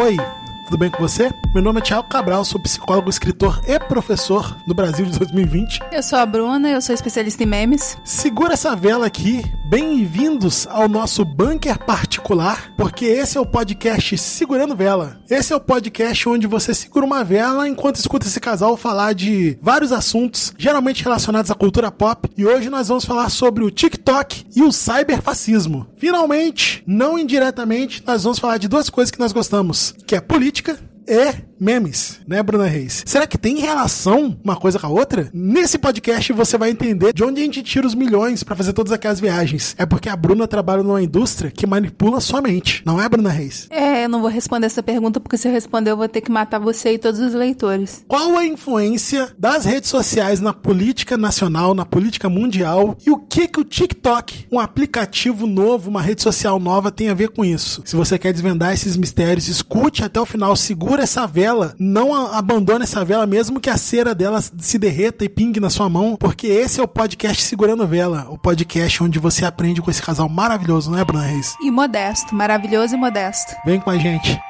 Oi, 0.00 0.16
tudo 0.64 0.78
bem 0.78 0.90
com 0.90 0.96
você? 0.96 1.30
Meu 1.52 1.62
nome 1.62 1.78
é 1.78 1.82
Thiago 1.82 2.08
Cabral, 2.08 2.42
sou 2.42 2.58
psicólogo, 2.58 3.10
escritor 3.10 3.60
e 3.68 3.78
professor 3.78 4.56
no 4.66 4.72
Brasil 4.72 5.04
de 5.04 5.18
2020. 5.18 5.78
Eu 5.92 6.02
sou 6.02 6.18
a 6.18 6.24
Bruna, 6.24 6.70
eu 6.70 6.80
sou 6.80 6.94
especialista 6.94 7.42
em 7.42 7.46
memes. 7.46 7.98
Segura 8.02 8.54
essa 8.54 8.74
vela 8.74 9.04
aqui. 9.04 9.44
Bem-vindos 9.70 10.66
ao 10.68 10.88
nosso 10.88 11.24
bunker 11.24 11.78
particular, 11.78 12.74
porque 12.76 13.04
esse 13.04 13.38
é 13.38 13.40
o 13.40 13.46
podcast 13.46 14.18
Segurando 14.18 14.74
Vela. 14.74 15.20
Esse 15.30 15.52
é 15.52 15.56
o 15.56 15.60
podcast 15.60 16.28
onde 16.28 16.48
você 16.48 16.74
segura 16.74 17.06
uma 17.06 17.22
vela 17.22 17.68
enquanto 17.68 17.94
escuta 17.94 18.26
esse 18.26 18.40
casal 18.40 18.76
falar 18.76 19.12
de 19.12 19.56
vários 19.62 19.92
assuntos, 19.92 20.52
geralmente 20.58 21.04
relacionados 21.04 21.52
à 21.52 21.54
cultura 21.54 21.88
pop. 21.88 22.28
E 22.36 22.44
hoje 22.44 22.68
nós 22.68 22.88
vamos 22.88 23.04
falar 23.04 23.30
sobre 23.30 23.62
o 23.62 23.70
TikTok 23.70 24.44
e 24.56 24.60
o 24.60 24.72
cyberfascismo. 24.72 25.86
Finalmente, 25.96 26.82
não 26.84 27.16
indiretamente, 27.16 28.02
nós 28.04 28.24
vamos 28.24 28.40
falar 28.40 28.58
de 28.58 28.66
duas 28.66 28.90
coisas 28.90 29.12
que 29.12 29.20
nós 29.20 29.30
gostamos, 29.30 29.94
que 30.04 30.16
é 30.16 30.20
política 30.20 30.80
e 31.06 31.49
memes, 31.60 32.20
né, 32.26 32.42
Bruna 32.42 32.66
Reis? 32.66 33.02
Será 33.06 33.26
que 33.26 33.36
tem 33.36 33.58
relação 33.58 34.38
uma 34.42 34.56
coisa 34.56 34.78
com 34.78 34.86
a 34.86 34.90
outra? 34.90 35.28
Nesse 35.32 35.76
podcast 35.76 36.32
você 36.32 36.56
vai 36.56 36.70
entender 36.70 37.12
de 37.12 37.22
onde 37.22 37.40
a 37.40 37.44
gente 37.44 37.62
tira 37.62 37.86
os 37.86 37.94
milhões 37.94 38.42
para 38.42 38.56
fazer 38.56 38.72
todas 38.72 38.92
aquelas 38.92 39.20
viagens. 39.20 39.74
É 39.78 39.84
porque 39.84 40.08
a 40.08 40.16
Bruna 40.16 40.48
trabalha 40.48 40.82
numa 40.82 41.02
indústria 41.02 41.50
que 41.50 41.66
manipula 41.66 42.20
sua 42.20 42.40
mente, 42.40 42.82
não 42.86 43.00
é, 43.00 43.08
Bruna 43.08 43.30
Reis? 43.30 43.66
É, 43.70 44.04
eu 44.04 44.08
não 44.08 44.22
vou 44.22 44.30
responder 44.30 44.66
essa 44.66 44.82
pergunta 44.82 45.20
porque 45.20 45.36
se 45.36 45.46
eu 45.46 45.52
responder 45.52 45.90
eu 45.90 45.96
vou 45.96 46.08
ter 46.08 46.22
que 46.22 46.30
matar 46.30 46.58
você 46.58 46.94
e 46.94 46.98
todos 46.98 47.20
os 47.20 47.34
leitores. 47.34 48.04
Qual 48.08 48.38
a 48.38 48.46
influência 48.46 49.30
das 49.38 49.64
redes 49.66 49.90
sociais 49.90 50.40
na 50.40 50.54
política 50.54 51.18
nacional, 51.18 51.74
na 51.74 51.84
política 51.84 52.30
mundial 52.30 52.96
e 53.06 53.10
o 53.10 53.18
que 53.18 53.46
que 53.46 53.60
o 53.60 53.64
TikTok, 53.64 54.46
um 54.50 54.58
aplicativo 54.58 55.46
novo, 55.46 55.90
uma 55.90 56.00
rede 56.00 56.22
social 56.22 56.58
nova 56.58 56.90
tem 56.90 57.10
a 57.10 57.14
ver 57.14 57.28
com 57.28 57.44
isso? 57.44 57.82
Se 57.84 57.96
você 57.96 58.18
quer 58.18 58.32
desvendar 58.32 58.72
esses 58.72 58.96
mistérios, 58.96 59.48
escute 59.48 60.02
até 60.02 60.20
o 60.20 60.26
final, 60.26 60.56
segura 60.56 61.02
essa 61.02 61.26
vela 61.26 61.49
vela, 61.50 61.74
não 61.78 62.14
abandone 62.32 62.84
essa 62.84 63.04
vela, 63.04 63.26
mesmo 63.26 63.60
que 63.60 63.68
a 63.68 63.76
cera 63.76 64.14
dela 64.14 64.40
se 64.40 64.78
derreta 64.78 65.24
e 65.24 65.28
pingue 65.28 65.58
na 65.58 65.68
sua 65.68 65.88
mão, 65.88 66.16
porque 66.16 66.46
esse 66.46 66.80
é 66.80 66.82
o 66.82 66.88
podcast 66.88 67.42
Segurando 67.42 67.86
Vela, 67.86 68.26
o 68.30 68.38
podcast 68.38 69.02
onde 69.02 69.18
você 69.18 69.44
aprende 69.44 69.82
com 69.82 69.90
esse 69.90 70.02
casal 70.02 70.28
maravilhoso, 70.28 70.90
não 70.90 70.98
é, 70.98 71.04
Bruna 71.04 71.24
Reis? 71.24 71.56
E 71.60 71.70
modesto, 71.70 72.34
maravilhoso 72.34 72.94
e 72.94 72.98
modesto. 72.98 73.54
Vem 73.64 73.80
com 73.80 73.90
a 73.90 73.98
gente. 73.98 74.40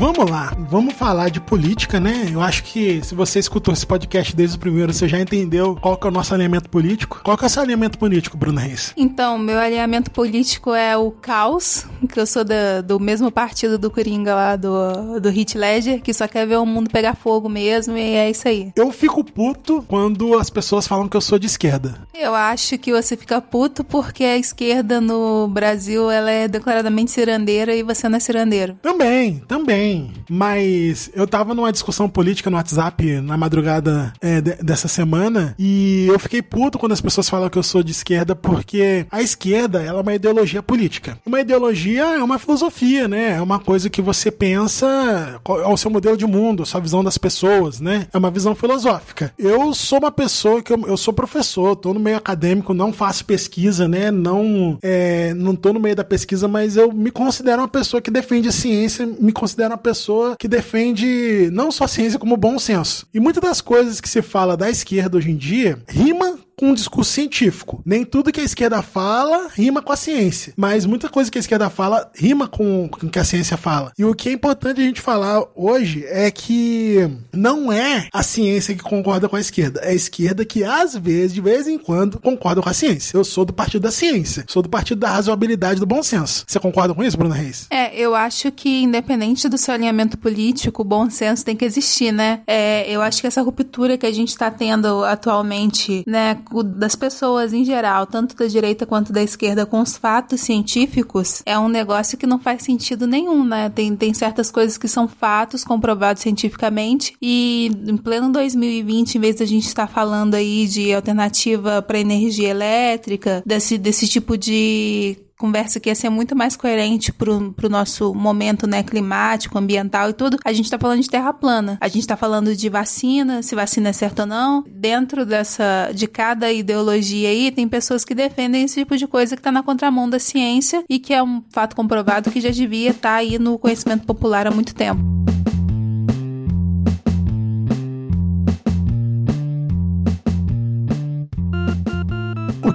Vamos 0.00 0.30
lá, 0.30 0.56
vamos 0.58 0.94
falar 0.94 1.28
de 1.28 1.42
política, 1.42 2.00
né? 2.00 2.26
Eu 2.32 2.40
acho 2.40 2.64
que 2.64 3.04
se 3.04 3.14
você 3.14 3.38
escutou 3.38 3.74
esse 3.74 3.86
podcast 3.86 4.34
desde 4.34 4.56
o 4.56 4.58
primeiro, 4.58 4.94
você 4.94 5.06
já 5.06 5.20
entendeu 5.20 5.76
qual 5.76 5.94
que 5.94 6.06
é 6.06 6.08
o 6.08 6.10
nosso 6.10 6.32
alinhamento 6.32 6.70
político. 6.70 7.20
Qual 7.22 7.36
que 7.36 7.44
é 7.44 7.46
o 7.46 7.50
seu 7.50 7.62
alinhamento 7.62 7.98
político, 7.98 8.34
Bruno 8.34 8.58
Reis? 8.58 8.94
Então, 8.96 9.36
meu 9.36 9.58
alinhamento 9.58 10.10
político 10.10 10.72
é 10.72 10.96
o 10.96 11.10
caos, 11.10 11.84
que 12.10 12.18
eu 12.18 12.26
sou 12.26 12.44
da, 12.44 12.80
do 12.80 12.98
mesmo 12.98 13.30
partido 13.30 13.76
do 13.76 13.90
Coringa 13.90 14.34
lá, 14.34 14.56
do, 14.56 15.20
do 15.20 15.28
Hit 15.28 15.58
Ledger, 15.58 16.00
que 16.00 16.14
só 16.14 16.26
quer 16.26 16.46
ver 16.46 16.56
o 16.56 16.64
mundo 16.64 16.88
pegar 16.88 17.14
fogo 17.14 17.50
mesmo, 17.50 17.94
e 17.94 18.14
é 18.14 18.30
isso 18.30 18.48
aí. 18.48 18.72
Eu 18.74 18.90
fico 18.92 19.22
puto 19.22 19.84
quando 19.86 20.38
as 20.38 20.48
pessoas 20.48 20.86
falam 20.86 21.10
que 21.10 21.16
eu 21.16 21.20
sou 21.20 21.38
de 21.38 21.44
esquerda. 21.44 22.08
Eu 22.18 22.34
acho 22.34 22.78
que 22.78 22.90
você 22.90 23.18
fica 23.18 23.38
puto 23.38 23.84
porque 23.84 24.24
a 24.24 24.38
esquerda 24.38 24.98
no 24.98 25.46
Brasil, 25.46 26.10
ela 26.10 26.30
é 26.30 26.48
declaradamente 26.48 27.10
cirandeira 27.10 27.74
e 27.74 27.82
você 27.82 28.08
não 28.08 28.16
é 28.16 28.20
cirandeiro. 28.20 28.78
Também, 28.80 29.42
também 29.46 29.89
mas 30.28 31.10
eu 31.14 31.26
tava 31.26 31.54
numa 31.54 31.72
discussão 31.72 32.08
política 32.08 32.50
no 32.50 32.56
WhatsApp 32.56 33.20
na 33.20 33.36
madrugada 33.36 34.12
é, 34.20 34.40
de, 34.40 34.54
dessa 34.56 34.88
semana 34.88 35.54
e 35.58 36.06
eu 36.08 36.18
fiquei 36.18 36.42
puto 36.42 36.78
quando 36.78 36.92
as 36.92 37.00
pessoas 37.00 37.28
falam 37.28 37.48
que 37.48 37.58
eu 37.58 37.62
sou 37.62 37.82
de 37.82 37.92
esquerda 37.92 38.34
porque 38.34 39.06
a 39.10 39.22
esquerda 39.22 39.82
ela 39.82 40.00
é 40.00 40.02
uma 40.02 40.14
ideologia 40.14 40.62
política. 40.62 41.18
Uma 41.24 41.40
ideologia 41.40 42.04
é 42.04 42.22
uma 42.22 42.38
filosofia, 42.38 43.08
né? 43.08 43.36
É 43.36 43.42
uma 43.42 43.58
coisa 43.58 43.90
que 43.90 44.02
você 44.02 44.30
pensa 44.30 44.86
é 44.86 45.66
o 45.66 45.76
seu 45.76 45.90
modelo 45.90 46.16
de 46.16 46.26
mundo, 46.26 46.62
a 46.62 46.66
sua 46.66 46.80
visão 46.80 47.02
das 47.02 47.18
pessoas, 47.18 47.80
né? 47.80 48.06
É 48.12 48.18
uma 48.18 48.30
visão 48.30 48.54
filosófica. 48.54 49.32
Eu 49.38 49.74
sou 49.74 49.98
uma 49.98 50.12
pessoa 50.12 50.62
que 50.62 50.72
eu, 50.72 50.86
eu 50.86 50.96
sou 50.96 51.12
professor, 51.12 51.76
tô 51.76 51.92
no 51.94 52.00
meio 52.00 52.16
acadêmico, 52.16 52.74
não 52.74 52.92
faço 52.92 53.24
pesquisa, 53.24 53.88
né? 53.88 54.10
Não, 54.10 54.78
é, 54.82 55.34
não 55.34 55.54
tô 55.54 55.72
no 55.72 55.80
meio 55.80 55.96
da 55.96 56.04
pesquisa, 56.04 56.48
mas 56.48 56.76
eu 56.76 56.92
me 56.92 57.10
considero 57.10 57.62
uma 57.62 57.68
pessoa 57.68 58.00
que 58.00 58.10
defende 58.10 58.48
a 58.48 58.52
ciência, 58.52 59.06
me 59.06 59.32
considero 59.32 59.70
uma 59.70 59.78
pessoa 59.80 60.36
que 60.38 60.46
defende 60.46 61.48
não 61.52 61.72
só 61.72 61.86
ciência 61.86 62.18
como 62.18 62.36
bom 62.36 62.58
senso. 62.58 63.06
E 63.12 63.18
muitas 63.18 63.42
das 63.42 63.60
coisas 63.60 64.00
que 64.00 64.08
se 64.08 64.22
fala 64.22 64.56
da 64.56 64.70
esquerda 64.70 65.16
hoje 65.16 65.30
em 65.30 65.36
dia 65.36 65.78
rima 65.88 66.38
com 66.60 66.66
um 66.66 66.74
discurso 66.74 67.10
científico. 67.12 67.80
Nem 67.86 68.04
tudo 68.04 68.30
que 68.30 68.38
a 68.38 68.44
esquerda 68.44 68.82
fala 68.82 69.48
rima 69.54 69.80
com 69.80 69.94
a 69.94 69.96
ciência, 69.96 70.52
mas 70.58 70.84
muita 70.84 71.08
coisa 71.08 71.30
que 71.30 71.38
a 71.38 71.40
esquerda 71.40 71.70
fala 71.70 72.10
rima 72.14 72.46
com 72.46 72.84
o 72.84 72.88
que 73.08 73.18
a 73.18 73.24
ciência 73.24 73.56
fala. 73.56 73.92
E 73.98 74.04
o 74.04 74.14
que 74.14 74.28
é 74.28 74.32
importante 74.32 74.78
a 74.78 74.84
gente 74.84 75.00
falar 75.00 75.42
hoje 75.54 76.04
é 76.06 76.30
que 76.30 77.10
não 77.32 77.72
é 77.72 78.08
a 78.12 78.22
ciência 78.22 78.74
que 78.74 78.82
concorda 78.82 79.26
com 79.26 79.36
a 79.36 79.40
esquerda, 79.40 79.80
é 79.80 79.88
a 79.88 79.94
esquerda 79.94 80.44
que 80.44 80.62
às 80.62 80.94
vezes, 80.94 81.32
de 81.32 81.40
vez 81.40 81.66
em 81.66 81.78
quando, 81.78 82.20
concorda 82.20 82.60
com 82.60 82.68
a 82.68 82.74
ciência. 82.74 83.16
Eu 83.16 83.24
sou 83.24 83.46
do 83.46 83.54
partido 83.54 83.80
da 83.80 83.90
ciência, 83.90 84.44
sou 84.46 84.62
do 84.62 84.68
partido 84.68 84.98
da 84.98 85.08
razoabilidade 85.08 85.80
do 85.80 85.86
bom 85.86 86.02
senso. 86.02 86.44
Você 86.46 86.60
concorda 86.60 86.92
com 86.92 87.02
isso, 87.02 87.16
Bruna 87.16 87.34
Reis? 87.34 87.68
É, 87.70 87.96
eu 87.96 88.14
acho 88.14 88.52
que 88.52 88.82
independente 88.82 89.48
do 89.48 89.56
seu 89.56 89.72
alinhamento 89.72 90.18
político, 90.18 90.82
o 90.82 90.84
bom 90.84 91.08
senso 91.08 91.42
tem 91.42 91.56
que 91.56 91.64
existir, 91.64 92.12
né? 92.12 92.42
É, 92.46 92.90
eu 92.90 93.00
acho 93.00 93.22
que 93.22 93.26
essa 93.26 93.40
ruptura 93.40 93.96
que 93.96 94.04
a 94.04 94.12
gente 94.12 94.28
está 94.28 94.50
tendo 94.50 95.02
atualmente, 95.06 96.04
né, 96.06 96.36
das 96.62 96.96
pessoas 96.96 97.52
em 97.52 97.64
geral, 97.64 98.06
tanto 98.06 98.34
da 98.36 98.46
direita 98.46 98.86
quanto 98.86 99.12
da 99.12 99.22
esquerda, 99.22 99.64
com 99.66 99.80
os 99.80 99.96
fatos 99.96 100.40
científicos, 100.40 101.42
é 101.46 101.58
um 101.58 101.68
negócio 101.68 102.18
que 102.18 102.26
não 102.26 102.38
faz 102.38 102.62
sentido 102.62 103.06
nenhum, 103.06 103.44
né? 103.44 103.68
Tem, 103.70 103.94
tem 103.96 104.12
certas 104.12 104.50
coisas 104.50 104.76
que 104.76 104.88
são 104.88 105.06
fatos 105.06 105.64
comprovados 105.64 106.22
cientificamente 106.22 107.14
e 107.20 107.70
em 107.86 107.96
pleno 107.96 108.32
2020, 108.32 109.14
em 109.14 109.20
vez 109.20 109.36
da 109.36 109.44
gente 109.44 109.66
estar 109.66 109.86
falando 109.86 110.34
aí 110.34 110.66
de 110.66 110.92
alternativa 110.92 111.82
para 111.82 111.98
energia 111.98 112.48
elétrica, 112.48 113.42
desse, 113.46 113.78
desse 113.78 114.08
tipo 114.08 114.36
de 114.36 115.16
conversa 115.40 115.80
que 115.80 115.88
ia 115.88 115.94
ser 115.94 116.10
muito 116.10 116.36
mais 116.36 116.54
coerente 116.54 117.10
pro, 117.10 117.50
pro 117.52 117.70
nosso 117.70 118.14
momento, 118.14 118.66
né, 118.66 118.82
climático, 118.82 119.56
ambiental 119.56 120.10
e 120.10 120.12
tudo, 120.12 120.36
a 120.44 120.52
gente 120.52 120.70
tá 120.70 120.78
falando 120.78 121.00
de 121.00 121.08
terra 121.08 121.32
plana. 121.32 121.78
A 121.80 121.88
gente 121.88 122.06
tá 122.06 122.14
falando 122.14 122.54
de 122.54 122.68
vacina, 122.68 123.42
se 123.42 123.54
vacina 123.54 123.88
é 123.88 123.92
certo 123.92 124.20
ou 124.20 124.26
não. 124.26 124.62
Dentro 124.68 125.24
dessa, 125.24 125.90
de 125.94 126.06
cada 126.06 126.52
ideologia 126.52 127.30
aí, 127.30 127.50
tem 127.50 127.66
pessoas 127.66 128.04
que 128.04 128.14
defendem 128.14 128.64
esse 128.64 128.80
tipo 128.80 128.98
de 128.98 129.06
coisa 129.06 129.34
que 129.34 129.40
tá 129.40 129.50
na 129.50 129.62
contramão 129.62 130.10
da 130.10 130.18
ciência 130.18 130.84
e 130.88 130.98
que 130.98 131.14
é 131.14 131.22
um 131.22 131.42
fato 131.48 131.74
comprovado 131.74 132.30
que 132.30 132.40
já 132.40 132.50
devia 132.50 132.90
estar 132.90 133.08
tá 133.08 133.14
aí 133.16 133.38
no 133.38 133.58
conhecimento 133.58 134.04
popular 134.04 134.46
há 134.46 134.50
muito 134.50 134.74
tempo. 134.74 135.00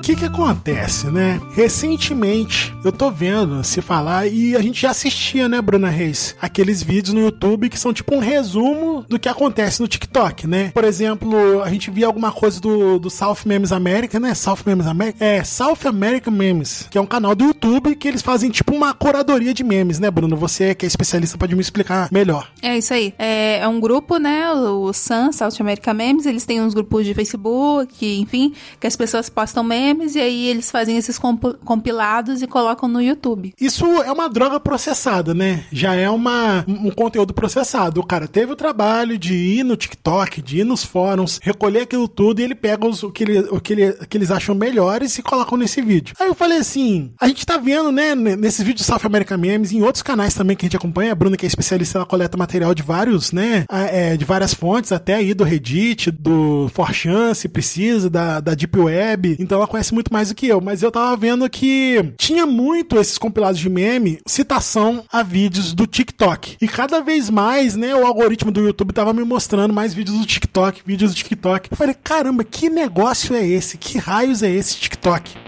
Que 0.06 0.16
que 0.16 0.26
acontece, 0.26 1.08
né? 1.08 1.42
Recentemente, 1.56 2.72
eu 2.84 2.92
tô 2.92 3.10
vendo 3.10 3.64
se 3.64 3.82
falar 3.82 4.28
e 4.28 4.56
a 4.56 4.62
gente 4.62 4.80
já 4.80 4.92
assistia, 4.92 5.50
né, 5.50 5.60
Bruna 5.60 5.90
Reis? 5.90 6.36
Aqueles 6.40 6.84
vídeos 6.84 7.12
no 7.12 7.22
YouTube 7.22 7.70
que 7.70 7.80
são 7.80 7.92
tipo 7.92 8.14
um 8.14 8.20
resumo 8.20 9.04
do 9.10 9.18
que 9.18 9.28
acontece 9.28 9.82
no 9.82 9.88
TikTok, 9.88 10.46
né? 10.46 10.70
Por 10.76 10.84
exemplo, 10.84 11.60
a 11.64 11.72
gente 11.72 11.90
via 11.90 12.06
alguma 12.06 12.32
coisa 12.32 12.62
do, 12.62 13.00
do 13.00 13.10
South 13.10 13.38
Memes 13.48 13.72
America, 13.72 14.20
né? 14.20 14.36
South 14.36 14.60
Memes 14.64 14.86
America? 14.86 15.26
É, 15.26 15.44
South 15.44 15.80
American 15.86 16.34
Memes, 16.36 16.86
que 16.92 17.00
é 17.00 17.02
um 17.02 17.08
canal 17.08 17.34
do 17.34 17.46
YouTube 17.46 17.96
que 17.96 18.08
eles 18.08 18.22
fazem 18.22 18.52
tipo 18.52 18.76
uma 18.76 18.94
curadoria 18.94 19.56
de 19.56 19.64
memes, 19.64 19.98
né, 19.98 20.12
Bruno? 20.12 20.38
Você 20.38 20.76
que 20.76 20.86
é 20.86 20.88
especialista 20.88 21.36
pode 21.36 21.56
me 21.56 21.62
explicar 21.62 22.10
melhor. 22.12 22.48
É 22.62 22.78
isso 22.78 22.94
aí. 22.94 23.12
É, 23.18 23.58
é 23.58 23.68
um 23.68 23.80
grupo, 23.80 24.18
né? 24.18 24.52
O 24.52 24.94
Sun, 24.94 25.32
South 25.32 25.60
American 25.60 25.96
Memes, 25.96 26.28
eles 26.28 26.46
têm 26.46 26.62
uns 26.62 26.76
grupos 26.76 27.08
de 27.08 27.16
Facebook, 27.16 28.20
enfim, 28.20 28.54
que 28.80 28.86
as 28.86 28.96
pessoas 28.96 29.30
postam 29.30 29.64
memes 29.64 29.95
memes 29.96 30.16
e 30.16 30.20
aí 30.20 30.48
eles 30.48 30.70
fazem 30.70 30.98
esses 30.98 31.18
compilados 31.18 32.42
e 32.42 32.48
colocam 32.48 32.88
no 32.88 33.02
YouTube. 33.02 33.54
Isso 33.60 33.86
é 34.04 34.12
uma 34.12 34.30
droga 34.30 34.60
processada, 34.60 35.34
né? 35.34 35.64
Já 35.72 35.96
é 35.96 36.10
uma, 36.10 36.66
um 36.68 36.92
conteúdo 36.92 37.34
processado. 37.34 38.02
O 38.02 38.06
cara 38.06 38.28
teve 38.28 38.52
o 38.52 38.56
trabalho 38.56 39.18
de 39.18 39.34
ir 39.34 39.64
no 39.64 39.78
TikTok, 39.78 40.42
de 40.42 40.60
ir 40.60 40.64
nos 40.64 40.84
fóruns, 40.84 41.40
recolher 41.42 41.82
aquilo 41.82 42.08
tudo 42.08 42.42
e 42.42 42.44
ele 42.44 42.56
pega 42.56 42.86
os, 42.86 43.02
o, 43.04 43.12
que 43.12 43.24
ele, 43.24 43.40
o 43.40 43.60
que, 43.60 43.74
ele, 43.74 43.94
que 43.94 44.18
eles 44.18 44.32
acham 44.32 44.54
melhores 44.54 45.18
e 45.18 45.24
colocam 45.24 45.58
nesse 45.58 45.82
vídeo. 45.82 46.16
Aí 46.20 46.28
eu 46.28 46.36
falei 46.36 46.60
assim: 46.60 47.12
a 47.20 47.28
gente 47.28 47.46
tá 47.46 47.58
vendo, 47.58 47.92
né, 47.92 48.14
nesses 48.14 48.66
vídeos 48.66 48.86
South 48.86 49.02
American 49.04 49.38
Memes, 49.38 49.72
em 49.72 49.82
outros 49.82 50.02
canais 50.02 50.34
também 50.34 50.56
que 50.56 50.66
a 50.66 50.68
gente 50.68 50.78
acompanha, 50.78 51.14
a 51.14 51.16
Bruna, 51.16 51.38
que 51.38 51.46
é 51.46 51.48
especialista, 51.48 51.98
ela 51.98 52.06
coleta 52.06 52.38
material 52.38 52.74
de 52.74 52.84
vários, 52.84 53.32
né, 53.32 53.66
é, 53.70 54.18
de 54.18 54.26
várias 54.26 54.54
fontes, 54.54 54.92
até 54.92 55.16
aí 55.16 55.34
do 55.34 55.44
Reddit, 55.44 56.12
do 56.12 56.70
4chan, 56.76 57.34
se 57.34 57.48
precisa, 57.48 58.10
da, 58.10 58.40
da 58.40 58.54
Deep 58.54 58.78
Web. 58.78 59.38
Então 59.40 59.58
ela 59.58 59.68
conhece 59.76 59.94
muito 59.94 60.14
mais 60.14 60.30
do 60.30 60.36
que 60.36 60.48
eu, 60.48 60.62
mas 60.62 60.82
eu 60.82 60.90
tava 60.90 61.16
vendo 61.18 61.50
que 61.50 62.14
tinha 62.18 62.46
muito 62.46 62.98
esses 62.98 63.18
compilados 63.18 63.60
de 63.60 63.70
meme, 63.70 64.20
citação 64.26 65.04
a 65.12 65.22
vídeos 65.22 65.74
do 65.74 65.86
TikTok. 65.86 66.56
E 66.62 66.68
cada 66.68 67.02
vez 67.02 67.30
mais, 67.30 67.76
né, 67.76 67.94
o 67.94 68.06
algoritmo 68.06 68.52
do 68.52 68.62
YouTube 68.62 68.94
tava 68.94 69.12
me 69.12 69.24
mostrando 69.24 69.74
mais 69.74 69.94
vídeos 69.94 70.18
do 70.18 70.26
TikTok, 70.26 70.82
vídeos 70.86 71.14
do 71.14 71.18
TikTok. 71.18 71.70
Eu 71.72 71.78
falei, 71.78 71.96
caramba, 72.02 72.44
que 72.46 72.70
negócio 72.70 73.36
é 73.36 73.46
esse? 73.46 73.78
Que 73.78 73.98
raios 73.98 74.42
é 74.42 74.50
esse 74.50 74.78
TikTok? 74.78 75.45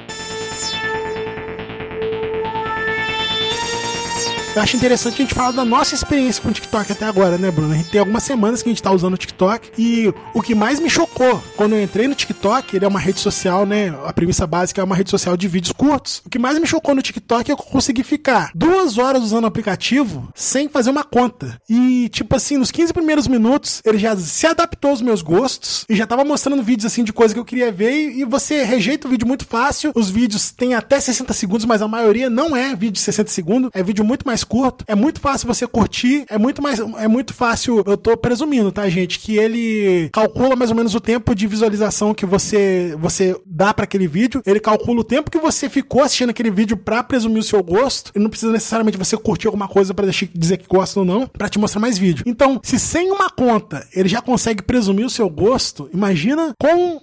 Eu 4.57 4.61
acho 4.63 4.75
interessante 4.75 5.13
a 5.13 5.17
gente 5.17 5.35
falar 5.35 5.51
da 5.51 5.63
nossa 5.63 5.93
experiência 5.93 6.41
com 6.41 6.49
o 6.49 6.51
TikTok 6.51 6.91
até 6.91 7.05
agora, 7.05 7.37
né, 7.37 7.51
Bruno? 7.51 7.73
A 7.73 7.77
gente 7.77 7.89
tem 7.89 7.99
algumas 7.99 8.23
semanas 8.23 8.63
que 8.63 8.69
a 8.69 8.71
gente 8.71 8.81
tá 8.81 8.91
usando 8.91 9.13
o 9.13 9.17
TikTok 9.17 9.69
e 9.77 10.11
o 10.33 10.41
que 10.41 10.55
mais 10.55 10.79
me 10.79 10.89
chocou 10.89 11.43
quando 11.55 11.75
eu 11.75 11.83
entrei 11.83 12.07
no 12.07 12.15
TikTok, 12.15 12.75
ele 12.75 12.83
é 12.83 12.87
uma 12.87 12.99
rede 12.99 13.19
social, 13.19 13.67
né? 13.67 13.95
A 14.03 14.11
premissa 14.11 14.47
básica 14.47 14.81
é 14.81 14.83
uma 14.83 14.95
rede 14.95 15.11
social 15.11 15.37
de 15.37 15.47
vídeos 15.47 15.71
curtos. 15.71 16.23
O 16.25 16.29
que 16.29 16.39
mais 16.39 16.57
me 16.57 16.65
chocou 16.65 16.95
no 16.95 17.03
TikTok 17.03 17.41
é 17.41 17.43
que 17.43 17.51
eu 17.51 17.57
consegui 17.57 18.03
ficar 18.03 18.49
duas 18.55 18.97
horas 18.97 19.21
usando 19.21 19.43
o 19.43 19.47
aplicativo 19.47 20.27
sem 20.33 20.67
fazer 20.67 20.89
uma 20.89 21.03
conta. 21.03 21.61
E, 21.69 22.09
tipo 22.09 22.35
assim, 22.35 22.57
nos 22.57 22.71
15 22.71 22.93
primeiros 22.93 23.27
minutos, 23.27 23.79
ele 23.85 23.99
já 23.99 24.15
se 24.15 24.47
adaptou 24.47 24.89
aos 24.89 25.03
meus 25.03 25.21
gostos 25.21 25.85
e 25.87 25.95
já 25.95 26.07
tava 26.07 26.25
mostrando 26.25 26.63
vídeos 26.63 26.91
assim 26.91 27.03
de 27.03 27.13
coisa 27.13 27.31
que 27.31 27.39
eu 27.39 27.45
queria 27.45 27.71
ver. 27.71 28.09
E, 28.09 28.25
você 28.25 28.63
rejeita 28.63 29.07
o 29.07 29.11
vídeo 29.11 29.27
muito 29.27 29.45
fácil. 29.45 29.91
Os 29.93 30.09
vídeos 30.09 30.49
têm 30.49 30.73
até 30.73 30.99
60 30.99 31.31
segundos, 31.33 31.65
mas 31.67 31.83
a 31.83 31.87
maioria 31.87 32.27
não 32.27 32.55
é 32.55 32.75
vídeo 32.75 32.93
de 32.93 33.01
60 33.01 33.29
segundos, 33.29 33.69
é 33.71 33.83
vídeo 33.83 34.03
muito 34.03 34.25
mais 34.25 34.46
curto. 34.47 34.85
É 34.87 34.95
muito 34.95 35.19
fácil 35.19 35.47
você 35.47 35.67
curtir, 35.67 36.25
é 36.29 36.37
muito 36.37 36.61
mais 36.61 36.79
é 36.79 37.07
muito 37.07 37.33
fácil, 37.33 37.83
eu 37.85 37.97
tô 37.97 38.15
presumindo, 38.15 38.71
tá, 38.71 38.87
gente, 38.89 39.19
que 39.19 39.37
ele 39.37 40.09
calcula 40.11 40.55
mais 40.55 40.69
ou 40.69 40.75
menos 40.75 40.95
o 40.95 40.99
tempo 40.99 41.35
de 41.35 41.47
visualização 41.47 42.13
que 42.13 42.25
você 42.25 42.95
você 42.99 43.35
dá 43.45 43.73
para 43.73 43.83
aquele 43.83 44.07
vídeo, 44.07 44.41
ele 44.45 44.59
calcula 44.59 45.01
o 45.01 45.03
tempo 45.03 45.31
que 45.31 45.39
você 45.39 45.69
ficou 45.69 46.01
assistindo 46.01 46.29
aquele 46.29 46.51
vídeo 46.51 46.77
para 46.77 47.03
presumir 47.03 47.39
o 47.39 47.43
seu 47.43 47.61
gosto, 47.63 48.11
e 48.15 48.19
não 48.19 48.29
precisa 48.29 48.51
necessariamente 48.51 48.97
você 48.97 49.17
curtir 49.17 49.47
alguma 49.47 49.67
coisa 49.67 49.93
para 49.93 50.07
dizer 50.33 50.57
que 50.57 50.67
gosta 50.67 50.99
ou 50.99 51.05
não, 51.05 51.27
para 51.27 51.49
te 51.49 51.59
mostrar 51.59 51.81
mais 51.81 51.97
vídeo. 51.97 52.23
Então, 52.25 52.59
se 52.63 52.79
sem 52.79 53.11
uma 53.11 53.29
conta 53.29 53.85
ele 53.93 54.07
já 54.07 54.21
consegue 54.21 54.61
presumir 54.61 55.05
o 55.05 55.09
seu 55.09 55.29
gosto, 55.29 55.89
imagina 55.93 56.53
com 56.59 57.01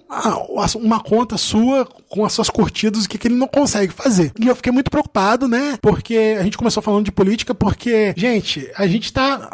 uma 0.79 0.99
conta 0.99 1.37
sua, 1.37 1.87
com 2.09 2.25
as 2.25 2.33
suas 2.33 2.49
curtidas, 2.49 3.05
o 3.05 3.09
que, 3.09 3.17
que 3.17 3.27
ele 3.27 3.35
não 3.35 3.47
consegue 3.47 3.93
fazer. 3.93 4.31
E 4.39 4.47
eu 4.47 4.55
fiquei 4.55 4.71
muito 4.71 4.91
preocupado, 4.91 5.47
né? 5.47 5.77
Porque 5.81 6.35
a 6.39 6.43
gente 6.43 6.57
começou 6.57 6.81
falando 6.81 7.05
de 7.05 7.11
política, 7.11 7.53
porque, 7.53 8.13
gente, 8.15 8.69
a 8.75 8.87
gente 8.87 9.11
tá 9.11 9.49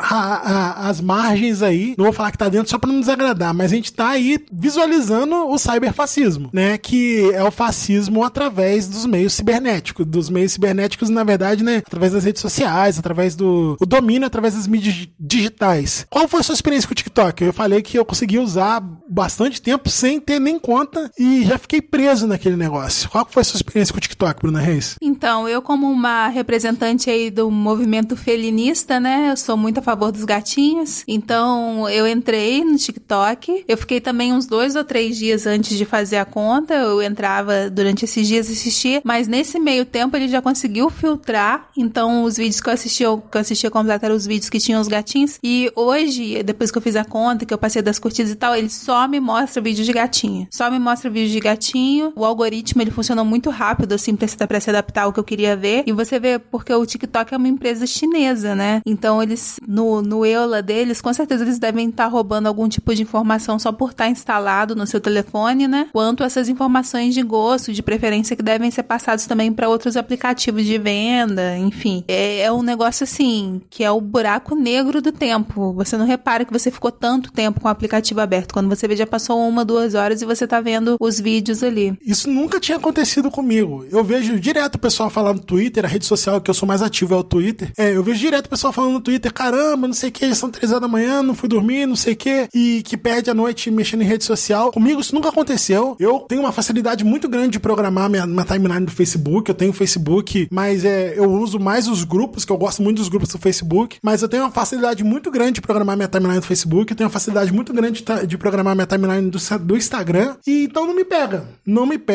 às 0.77 1.01
margens 1.01 1.61
aí, 1.61 1.95
não 1.97 2.05
vou 2.05 2.13
falar 2.13 2.31
que 2.31 2.37
tá 2.37 2.49
dentro 2.49 2.69
só 2.69 2.77
pra 2.77 2.91
não 2.91 2.99
desagradar, 2.99 3.53
mas 3.53 3.71
a 3.71 3.75
gente 3.75 3.93
tá 3.93 4.09
aí 4.09 4.39
visualizando 4.51 5.35
o 5.47 5.57
cyberfascismo, 5.57 6.49
né? 6.53 6.77
Que 6.77 7.31
é 7.33 7.43
o 7.43 7.51
fascismo 7.51 8.23
através 8.23 8.87
dos 8.87 9.05
meios 9.05 9.33
cibernéticos, 9.33 10.05
dos 10.05 10.29
meios 10.29 10.53
cibernéticos, 10.53 11.09
na 11.09 11.23
verdade, 11.23 11.63
né? 11.63 11.77
Através 11.77 12.13
das 12.13 12.23
redes 12.23 12.41
sociais, 12.41 12.99
através 12.99 13.35
do 13.35 13.77
o 13.79 13.85
domínio, 13.85 14.25
através 14.27 14.55
das 14.55 14.67
mídias 14.67 15.07
digitais. 15.19 16.05
Qual 16.09 16.27
foi 16.27 16.39
a 16.39 16.43
sua 16.43 16.55
experiência 16.55 16.87
com 16.87 16.93
o 16.93 16.95
TikTok? 16.95 17.43
Eu 17.43 17.53
falei 17.53 17.81
que 17.81 17.97
eu 17.97 18.05
consegui 18.05 18.39
usar 18.39 18.81
bastante 19.09 19.61
tempo 19.61 19.89
sem 19.89 20.19
ter 20.19 20.39
nem 20.39 20.57
conta 20.57 21.11
e 21.17 21.43
já 21.45 21.57
fiquei 21.57 21.81
preso 21.81 22.27
naquele 22.27 22.50
negócio. 22.57 23.09
Qual 23.09 23.27
foi 23.29 23.41
a 23.41 23.43
sua 23.43 23.57
experiência 23.57 23.93
com 23.93 23.97
o 23.97 24.01
TikTok, 24.01 24.41
Bruna 24.41 24.59
Reis? 24.59 24.95
Então, 25.01 25.47
eu 25.47 25.61
como 25.61 25.89
uma 25.89 26.27
representante 26.27 27.09
aí 27.09 27.29
do 27.29 27.49
movimento 27.49 28.15
felinista, 28.15 28.99
né? 28.99 29.31
Eu 29.31 29.37
sou 29.37 29.57
muito 29.57 29.79
a 29.79 29.81
favor 29.81 30.11
dos 30.11 30.23
gatinhos. 30.23 31.03
Então, 31.07 31.89
eu 31.89 32.07
entrei 32.07 32.63
no 32.63 32.77
TikTok. 32.77 33.65
Eu 33.67 33.77
fiquei 33.77 33.99
também 33.99 34.33
uns 34.33 34.45
dois 34.45 34.75
ou 34.75 34.83
três 34.83 35.17
dias 35.17 35.45
antes 35.45 35.77
de 35.77 35.85
fazer 35.85 36.17
a 36.17 36.25
conta. 36.25 36.73
Eu 36.73 37.01
entrava 37.01 37.69
durante 37.69 38.05
esses 38.05 38.27
dias 38.27 38.49
assistir, 38.49 39.01
mas 39.03 39.27
nesse 39.27 39.59
meio 39.59 39.85
tempo 39.85 40.15
ele 40.15 40.27
já 40.27 40.41
conseguiu 40.41 40.89
filtrar. 40.89 41.69
Então, 41.77 42.23
os 42.23 42.37
vídeos 42.37 42.61
que 42.61 42.69
eu 42.69 42.73
assistia, 42.73 43.07
que 43.31 43.37
eu 43.37 43.41
assistia 43.41 43.71
completo 43.71 44.05
eram 44.05 44.15
os 44.15 44.25
vídeos 44.25 44.49
que 44.49 44.59
tinham 44.59 44.81
os 44.81 44.87
gatinhos. 44.87 45.39
E 45.43 45.71
hoje, 45.75 46.43
depois 46.43 46.71
que 46.71 46.77
eu 46.77 46.81
fiz 46.81 46.95
a 46.95 47.05
conta, 47.05 47.45
que 47.45 47.53
eu 47.53 47.57
passei 47.57 47.81
das 47.81 47.99
curtidas 47.99 48.31
e 48.31 48.35
tal, 48.35 48.55
ele 48.55 48.69
só 48.69 49.07
me 49.07 49.19
mostra 49.19 49.61
vídeo 49.61 49.83
de 49.83 49.93
gatinho. 49.93 50.47
Só 50.51 50.69
me 50.69 50.79
mostra 50.79 51.09
vídeo 51.09 51.31
de 51.31 51.39
gatinho. 51.39 52.13
O 52.15 52.23
algoritmo 52.31 52.81
ele 52.81 52.91
funcionou 52.91 53.23
muito 53.23 53.49
rápido, 53.49 53.93
assim, 53.93 54.15
pra 54.15 54.59
se, 54.59 54.69
adaptar 54.69 55.03
ao 55.03 55.13
que 55.13 55.19
eu 55.19 55.23
queria 55.23 55.55
ver. 55.55 55.83
E 55.85 55.91
você 55.91 56.19
vê, 56.19 56.39
porque 56.39 56.73
o 56.73 56.85
TikTok 56.85 57.33
é 57.33 57.37
uma 57.37 57.47
empresa 57.47 57.85
chinesa, 57.85 58.55
né? 58.55 58.81
Então, 58.85 59.21
eles, 59.21 59.59
no, 59.67 60.01
no 60.01 60.25
EULA 60.25 60.61
deles, 60.61 61.01
com 61.01 61.13
certeza 61.13 61.43
eles 61.43 61.59
devem 61.59 61.89
estar 61.89 62.07
roubando 62.07 62.47
algum 62.47 62.67
tipo 62.67 62.93
de 62.95 63.03
informação 63.03 63.59
só 63.59 63.71
por 63.71 63.91
estar 63.91 64.09
instalado 64.09 64.75
no 64.75 64.87
seu 64.87 64.99
telefone, 64.99 65.67
né? 65.67 65.87
Quanto 65.91 66.23
essas 66.23 66.49
informações 66.49 67.13
de 67.13 67.21
gosto, 67.21 67.73
de 67.73 67.83
preferência 67.83 68.35
que 68.35 68.43
devem 68.43 68.71
ser 68.71 68.83
passados 68.83 69.25
também 69.25 69.51
para 69.51 69.69
outros 69.69 69.97
aplicativos 69.97 70.65
de 70.65 70.77
venda, 70.77 71.57
enfim. 71.57 72.03
É, 72.07 72.41
é 72.41 72.51
um 72.51 72.63
negócio 72.63 73.03
assim, 73.03 73.61
que 73.69 73.83
é 73.83 73.91
o 73.91 74.01
buraco 74.01 74.55
negro 74.55 75.01
do 75.01 75.11
tempo. 75.11 75.73
Você 75.73 75.97
não 75.97 76.05
repara 76.05 76.45
que 76.45 76.53
você 76.53 76.71
ficou 76.71 76.91
tanto 76.91 77.31
tempo 77.31 77.59
com 77.59 77.67
o 77.67 77.71
aplicativo 77.71 78.19
aberto. 78.21 78.53
Quando 78.53 78.69
você 78.69 78.87
vê, 78.87 78.95
já 78.95 79.07
passou 79.07 79.39
uma, 79.47 79.65
duas 79.65 79.93
horas 79.93 80.21
e 80.21 80.25
você 80.25 80.47
tá 80.47 80.61
vendo 80.61 80.95
os 80.99 81.19
vídeos 81.19 81.63
ali. 81.63 81.97
Isso 82.05 82.20
nunca 82.27 82.59
tinha 82.59 82.77
acontecido 82.77 83.29
comigo. 83.29 83.85
Eu 83.91 84.03
vejo 84.03 84.39
direto 84.39 84.75
o 84.75 84.79
pessoal 84.79 85.09
falar 85.09 85.33
no 85.33 85.39
Twitter, 85.39 85.85
a 85.85 85.87
rede 85.87 86.05
social 86.05 86.39
que 86.41 86.49
eu 86.49 86.53
sou 86.53 86.67
mais 86.67 86.81
ativo 86.81 87.13
é 87.13 87.17
o 87.17 87.23
Twitter. 87.23 87.71
É, 87.77 87.95
eu 87.95 88.03
vejo 88.03 88.19
direto 88.19 88.45
o 88.45 88.49
pessoal 88.49 88.73
falando 88.73 88.93
no 88.93 89.01
Twitter, 89.01 89.33
caramba, 89.33 89.87
não 89.87 89.93
sei 89.93 90.09
o 90.09 90.11
que, 90.11 90.33
são 90.35 90.49
três 90.49 90.71
horas 90.71 90.81
da 90.81 90.87
manhã, 90.87 91.21
não 91.21 91.35
fui 91.35 91.49
dormir, 91.49 91.85
não 91.85 91.95
sei 91.95 92.13
o 92.13 92.15
que, 92.15 92.47
e 92.53 92.81
que 92.83 92.97
perde 92.97 93.29
a 93.29 93.33
noite 93.33 93.69
mexendo 93.71 94.01
em 94.01 94.05
rede 94.05 94.23
social. 94.23 94.71
Comigo 94.71 95.01
isso 95.01 95.15
nunca 95.15 95.29
aconteceu. 95.29 95.95
Eu 95.99 96.19
tenho 96.21 96.41
uma 96.41 96.51
facilidade 96.51 97.03
muito 97.03 97.27
grande 97.27 97.51
de 97.51 97.59
programar 97.59 98.09
minha, 98.09 98.25
minha 98.25 98.45
timeline 98.45 98.85
do 98.85 98.91
Facebook. 98.91 99.49
Eu 99.49 99.55
tenho 99.55 99.73
Facebook, 99.73 100.47
mas 100.51 100.85
é, 100.85 101.17
eu 101.17 101.31
uso 101.31 101.59
mais 101.59 101.87
os 101.87 102.03
grupos, 102.03 102.45
que 102.45 102.51
eu 102.51 102.57
gosto 102.57 102.81
muito 102.81 102.97
dos 102.97 103.09
grupos 103.09 103.29
do 103.29 103.37
Facebook, 103.37 103.97
mas 104.01 104.21
eu 104.21 104.29
tenho 104.29 104.43
uma 104.43 104.51
facilidade 104.51 105.03
muito 105.03 105.31
grande 105.31 105.53
de 105.53 105.61
programar 105.61 105.95
minha 105.95 106.07
timeline 106.07 106.39
do 106.39 106.45
Facebook, 106.45 106.91
eu 106.91 106.97
tenho 106.97 107.07
uma 107.07 107.13
facilidade 107.13 107.51
muito 107.51 107.73
grande 107.73 108.03
de, 108.03 108.27
de 108.27 108.37
programar 108.37 108.75
minha 108.75 108.87
timeline 108.87 109.29
do, 109.29 109.39
do 109.59 109.77
Instagram, 109.77 110.35
e 110.45 110.65
então 110.65 110.85
não 110.85 110.95
me 110.95 111.03
pega. 111.03 111.45
Não 111.65 111.85
me 111.85 111.97
pega, 111.97 112.10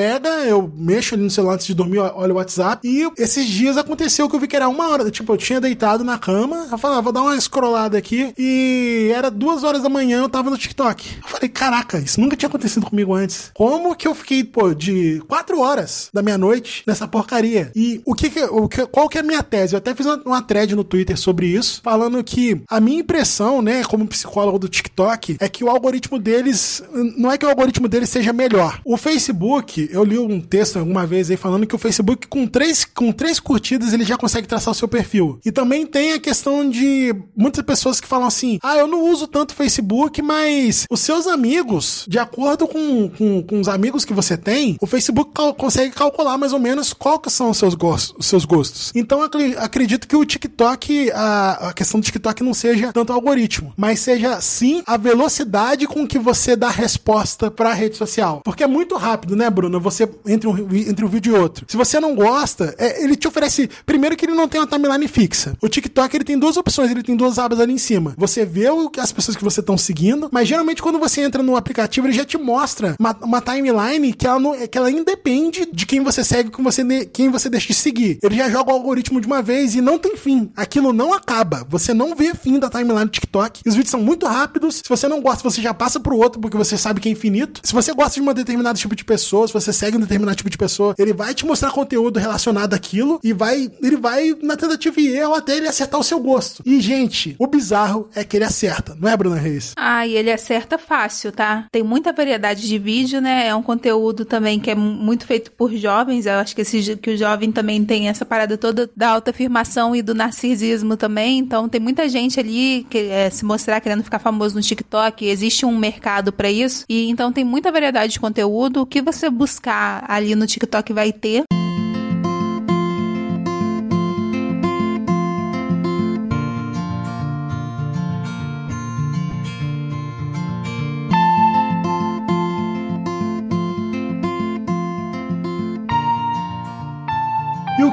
eu 0.47 0.73
mexo 0.77 1.15
ali 1.15 1.25
no 1.25 1.31
celular 1.31 1.55
antes 1.55 1.67
de 1.67 1.75
dormir, 1.75 1.99
olho 1.99 2.35
o 2.35 2.37
WhatsApp, 2.37 2.87
e 2.87 3.09
esses 3.17 3.47
dias 3.47 3.77
aconteceu 3.77 4.29
que 4.29 4.37
eu 4.37 4.41
vi 4.41 4.49
que 4.49 4.57
era 4.57 4.69
uma 4.69 4.89
hora, 4.89 5.11
tipo, 5.11 5.33
eu 5.33 5.37
tinha 5.37 5.61
deitado 5.61 6.05
na 6.05 6.19
cama, 6.19 6.69
eu 6.71 6.79
falei, 6.79 6.99
ah, 6.99 7.01
vou 7.01 7.13
dar 7.13 7.23
uma 7.23 7.41
scrollada 7.41 7.97
aqui, 7.99 8.33
e 8.39 9.11
era 9.15 9.31
duas 9.31 9.65
horas 9.65 9.83
da 9.83 9.89
manhã, 9.89 10.21
eu 10.21 10.29
tava 10.29 10.51
no 10.51 10.59
TikTok. 10.59 11.19
Eu 11.23 11.29
falei, 11.29 11.49
caraca, 11.49 11.99
isso 11.99 12.21
nunca 12.21 12.37
tinha 12.37 12.49
acontecido 12.49 12.87
comigo 12.87 13.15
antes. 13.15 13.51
Como 13.55 13.95
que 13.95 14.07
eu 14.07 14.15
fiquei, 14.15 14.45
pô, 14.45 14.75
de 14.75 15.23
quatro 15.29 15.61
horas 15.61 16.11
da 16.13 16.23
meia-noite 16.23 16.83
nessa 16.87 17.07
porcaria? 17.07 17.71
E 17.75 18.01
o 18.05 18.15
que, 18.15 18.31
que, 18.31 18.43
o 18.45 18.69
que 18.69 18.87
qual 18.87 19.09
que 19.09 19.19
é 19.19 19.21
a 19.21 19.25
minha 19.25 19.43
tese? 19.43 19.75
Eu 19.75 19.79
até 19.79 19.95
fiz 19.95 20.07
uma, 20.07 20.17
uma 20.25 20.43
thread 20.43 20.75
no 20.75 20.85
Twitter 20.85 21.17
sobre 21.17 21.47
isso, 21.47 21.81
falando 21.83 22.23
que 22.23 22.63
a 22.69 22.81
minha 22.81 23.01
impressão, 23.01 23.61
né, 23.63 23.85
como 23.85 24.07
psicólogo 24.07 24.59
do 24.59 24.69
TikTok, 24.69 25.37
é 25.41 25.49
que 25.49 25.65
o 25.65 25.71
algoritmo 25.71 26.19
deles, 26.19 26.83
não 27.17 27.31
é 27.31 27.39
que 27.39 27.45
o 27.45 27.49
algoritmo 27.49 27.89
deles 27.89 28.09
seja 28.09 28.33
melhor. 28.33 28.81
O 28.85 28.97
Facebook, 28.97 29.86
eu 29.91 30.05
li 30.05 30.19
um 30.19 30.41
texto 30.41 30.79
alguma 30.79 31.07
vez 31.07 31.31
aí 31.31 31.37
falando 31.37 31.67
que 31.67 31.75
o 31.75 31.79
Facebook 31.79 32.27
com 32.27 32.47
três, 32.47 32.85
com 32.85 33.13
três 33.13 33.41
curtidas 33.41 33.93
ele 33.93 34.05
já 34.05 34.17
consegue 34.17 34.47
traçar 34.47 34.73
o 34.73 34.75
seu 34.75 34.89
perfil. 34.89 35.39
E 35.45 35.53
também 35.53 35.87
tem 35.87 36.13
a 36.13 36.21
questão 36.21 36.69
de 36.69 37.15
muitas 37.37 37.65
pessoas 37.65 38.01
que 38.01 38.07
falam 38.07 38.27
assim, 38.27 38.59
ah, 38.63 38.77
eu 38.77 38.87
não 38.87 39.11
uso 39.11 39.27
tanto 39.27 39.55
Facebook, 39.55 40.21
mas 40.23 40.87
os 40.91 41.01
seus 41.01 41.27
amigos, 41.27 42.05
de 42.09 42.19
acordo 42.19 42.67
com, 42.67 43.09
com, 43.09 43.43
com 43.43 43.61
os 43.61 43.69
amigos 43.69 44.05
que 44.05 44.13
você 44.13 44.37
tem, 44.37 44.77
o 44.81 44.87
Facebook 44.87 45.33
cal 45.35 45.55
consegue 45.55 45.95
calcular 45.95 46.39
mais 46.39 46.53
ou 46.53 46.59
menos 46.59 46.93
qual 46.93 47.19
que 47.19 47.31
são 47.31 47.51
os 47.51 47.59
seus 47.59 47.75
gostos. 47.75 48.15
Os 48.19 48.27
seus 48.27 48.45
gostos. 48.45 48.93
Então 48.95 49.21
acredito 49.23 50.07
que 50.07 50.17
o 50.17 50.25
TikTok, 50.25 51.11
a, 51.13 51.69
a 51.69 51.73
questão 51.73 52.01
do 52.01 52.05
TikTok 52.05 52.43
não 52.43 52.55
seja 52.55 52.93
tanto 52.93 53.13
algoritmo, 53.13 53.73
mas 53.77 54.01
seja 54.01 54.41
sim 54.41 54.83
a 54.87 54.97
velocidade 54.97 55.87
com 55.87 56.07
que 56.07 56.19
você 56.19 56.57
dá 56.57 56.69
resposta 56.69 57.51
para 57.51 57.71
a 57.71 57.75
rede 57.75 57.97
social. 57.97 58.41
Porque 58.45 58.65
é 58.65 58.67
muito 58.67 58.97
rápido, 58.97 59.37
né, 59.37 59.49
Bruno? 59.51 59.76
Você 59.81 60.09
entre 60.27 60.49
um, 60.49 60.57
entre 60.75 61.05
um 61.05 61.09
vídeo 61.09 61.37
e 61.37 61.39
outro. 61.39 61.65
Se 61.69 61.77
você 61.77 62.01
não 62.01 62.15
gosta, 62.15 62.75
é, 62.79 63.03
ele 63.03 63.17
te 63.17 63.29
oferece. 63.29 63.69
Primeiro 63.85 64.17
que 64.17 64.25
ele 64.25 64.35
não 64.35 64.49
tem 64.49 64.61
uma 64.61 64.67
timeline 64.67 65.09
fixa. 65.09 65.57
O 65.61 65.69
TikTok 65.69 66.17
ele 66.17 66.25
tem 66.25 66.39
duas 66.39 66.57
opções, 66.57 66.91
ele 66.91 67.03
tem 67.03 67.17
duas 67.17 67.39
abas 67.39 67.61
ali 67.61 67.73
em 67.73 67.79
cima. 67.79 68.15
Você 68.17 68.45
vê 68.45 68.69
o, 68.71 68.91
as 68.99 69.13
pessoas 69.13 69.37
que 69.37 69.45
você 69.45 69.61
estão 69.61 69.77
seguindo, 69.77 70.29
mas 70.33 70.49
geralmente 70.49 70.83
quando 70.83 70.99
você 70.99 71.21
entra 71.21 71.43
no 71.43 71.57
aplicativo, 71.57 72.07
ele 72.07 72.15
já 72.15 72.25
te 72.25 72.39
mostra 72.39 72.97
uma, 72.99 73.17
uma 73.23 73.41
timeline 73.41 74.13
que 74.13 74.27
ela, 74.27 74.39
não, 74.39 74.67
que 74.67 74.79
ela 74.79 74.91
independe 74.91 75.69
de 75.73 75.87
quem 75.87 76.01
você 76.01 76.25
segue, 76.25 76.51
com 76.51 76.63
você, 76.63 76.85
quem 77.07 77.29
você 77.29 77.49
deixa 77.49 77.69
de 77.69 77.75
seguir. 77.75 78.19
Ele 78.23 78.37
já 78.37 78.49
joga 78.51 78.71
o 78.71 78.75
algoritmo 78.75 79.21
de 79.21 79.27
uma 79.27 79.43
vez 79.43 79.75
e 79.75 79.81
não 79.81 79.99
tem 79.99 80.17
fim. 80.17 80.51
Aquilo 80.57 80.93
não 80.93 81.13
acaba. 81.13 81.67
Você 81.69 81.93
não 81.93 82.15
vê 82.15 82.35
fim 82.35 82.59
da 82.59 82.69
timeline 82.69 83.05
do 83.05 83.11
TikTok. 83.11 83.63
Os 83.67 83.75
vídeos 83.75 83.91
são 83.91 84.01
muito 84.01 84.27
rápidos. 84.27 84.77
Se 84.77 84.89
você 84.89 85.09
não 85.09 85.21
gosta, 85.21 85.43
você 85.43 85.61
já 85.61 85.75
passa 85.75 86.01
pro 86.01 86.17
outro 86.17 86.41
porque 86.41 86.57
você 86.57 86.77
sabe 86.77 87.01
que 87.01 87.09
é 87.09 87.13
infinito. 87.13 87.61
Se 87.65 87.73
você 87.73 87.93
gosta 87.93 88.15
de 88.15 88.21
um 88.21 88.33
determinado 88.33 88.79
tipo 88.79 88.95
de 88.95 89.05
pessoa, 89.05 89.47
se 89.47 89.53
você 89.55 89.66
segue 89.73 89.97
um 89.97 90.01
determinado 90.01 90.37
tipo 90.37 90.51
de 90.51 90.59
pessoa, 90.59 90.95
ele 90.99 91.13
vai 91.13 91.35
te 91.35 91.47
mostrar 91.47 91.71
conteúdo 91.71 92.19
relacionado 92.19 92.75
àquilo 92.75 93.21
e 93.23 93.33
vai, 93.33 93.71
ele 93.83 93.97
vai 93.97 94.35
na 94.43 94.57
tentativa 94.57 95.01
e 95.01 95.09
erro 95.09 95.35
até 95.35 95.57
ele 95.57 95.69
acertar 95.69 96.01
o 96.01 96.05
seu 96.05 96.21
gosto. 96.21 96.63
E, 96.65 96.81
gente, 96.81 97.37
o 97.39 97.47
bizarro 97.47 98.09
é 98.15 98.25
que 98.25 98.37
ele 98.37 98.45
acerta, 98.45 98.97
não 99.01 99.09
é, 99.09 99.17
Bruna 99.17 99.37
Reis? 99.37 99.73
Ah, 99.77 100.07
e 100.07 100.17
ele 100.17 100.31
acerta 100.31 100.79
fácil, 100.79 101.33
tá? 101.33 101.67
Tem 101.71 101.83
muita 101.83 102.13
variedade 102.13 102.67
de 102.67 102.79
vídeo, 102.79 103.21
né? 103.21 103.49
É 103.49 103.55
um 103.55 103.63
conteúdo 103.63 104.25
também 104.25 104.59
que 104.59 104.71
é 104.71 104.75
muito 104.75 105.27
feito 105.27 105.51
por 105.53 105.73
jovens. 105.75 106.27
Eu 106.27 106.35
acho 106.35 106.55
que, 106.55 106.63
esse, 106.63 106.97
que 106.97 107.11
o 107.11 107.17
jovem 107.17 107.53
também 107.53 107.85
tem 107.85 108.09
essa 108.09 108.25
parada 108.25 108.57
toda 108.57 108.91
da 108.97 109.11
autoafirmação 109.11 109.95
e 109.95 110.03
do 110.03 110.15
narcisismo 110.15 110.97
também. 110.97 111.39
Então, 111.39 111.69
tem 111.69 111.81
muita 111.81 112.09
gente 112.09 112.39
ali 112.41 112.87
que 112.89 112.99
é, 112.99 113.31
se 113.31 113.45
mostrar 113.45 113.81
querendo 113.81 114.05
ficar 114.05 114.19
famoso 114.19 114.55
no 114.55 114.63
TikTok. 114.63 115.27
Existe 115.27 115.67
um 115.67 115.77
mercado 115.77 116.33
para 116.33 116.51
isso. 116.51 116.85
E 116.89 117.09
então 117.09 117.33
tem 117.33 117.45
muita 117.45 117.73
variedade 117.73 118.13
de 118.13 118.21
conteúdo. 118.21 118.83
O 118.83 118.87
que 118.87 119.03
você 119.03 119.31
buscar 119.57 120.05
ali 120.07 120.35
no 120.35 120.47
TikTok 120.47 120.93
vai 120.93 121.13
ter. 121.13 121.45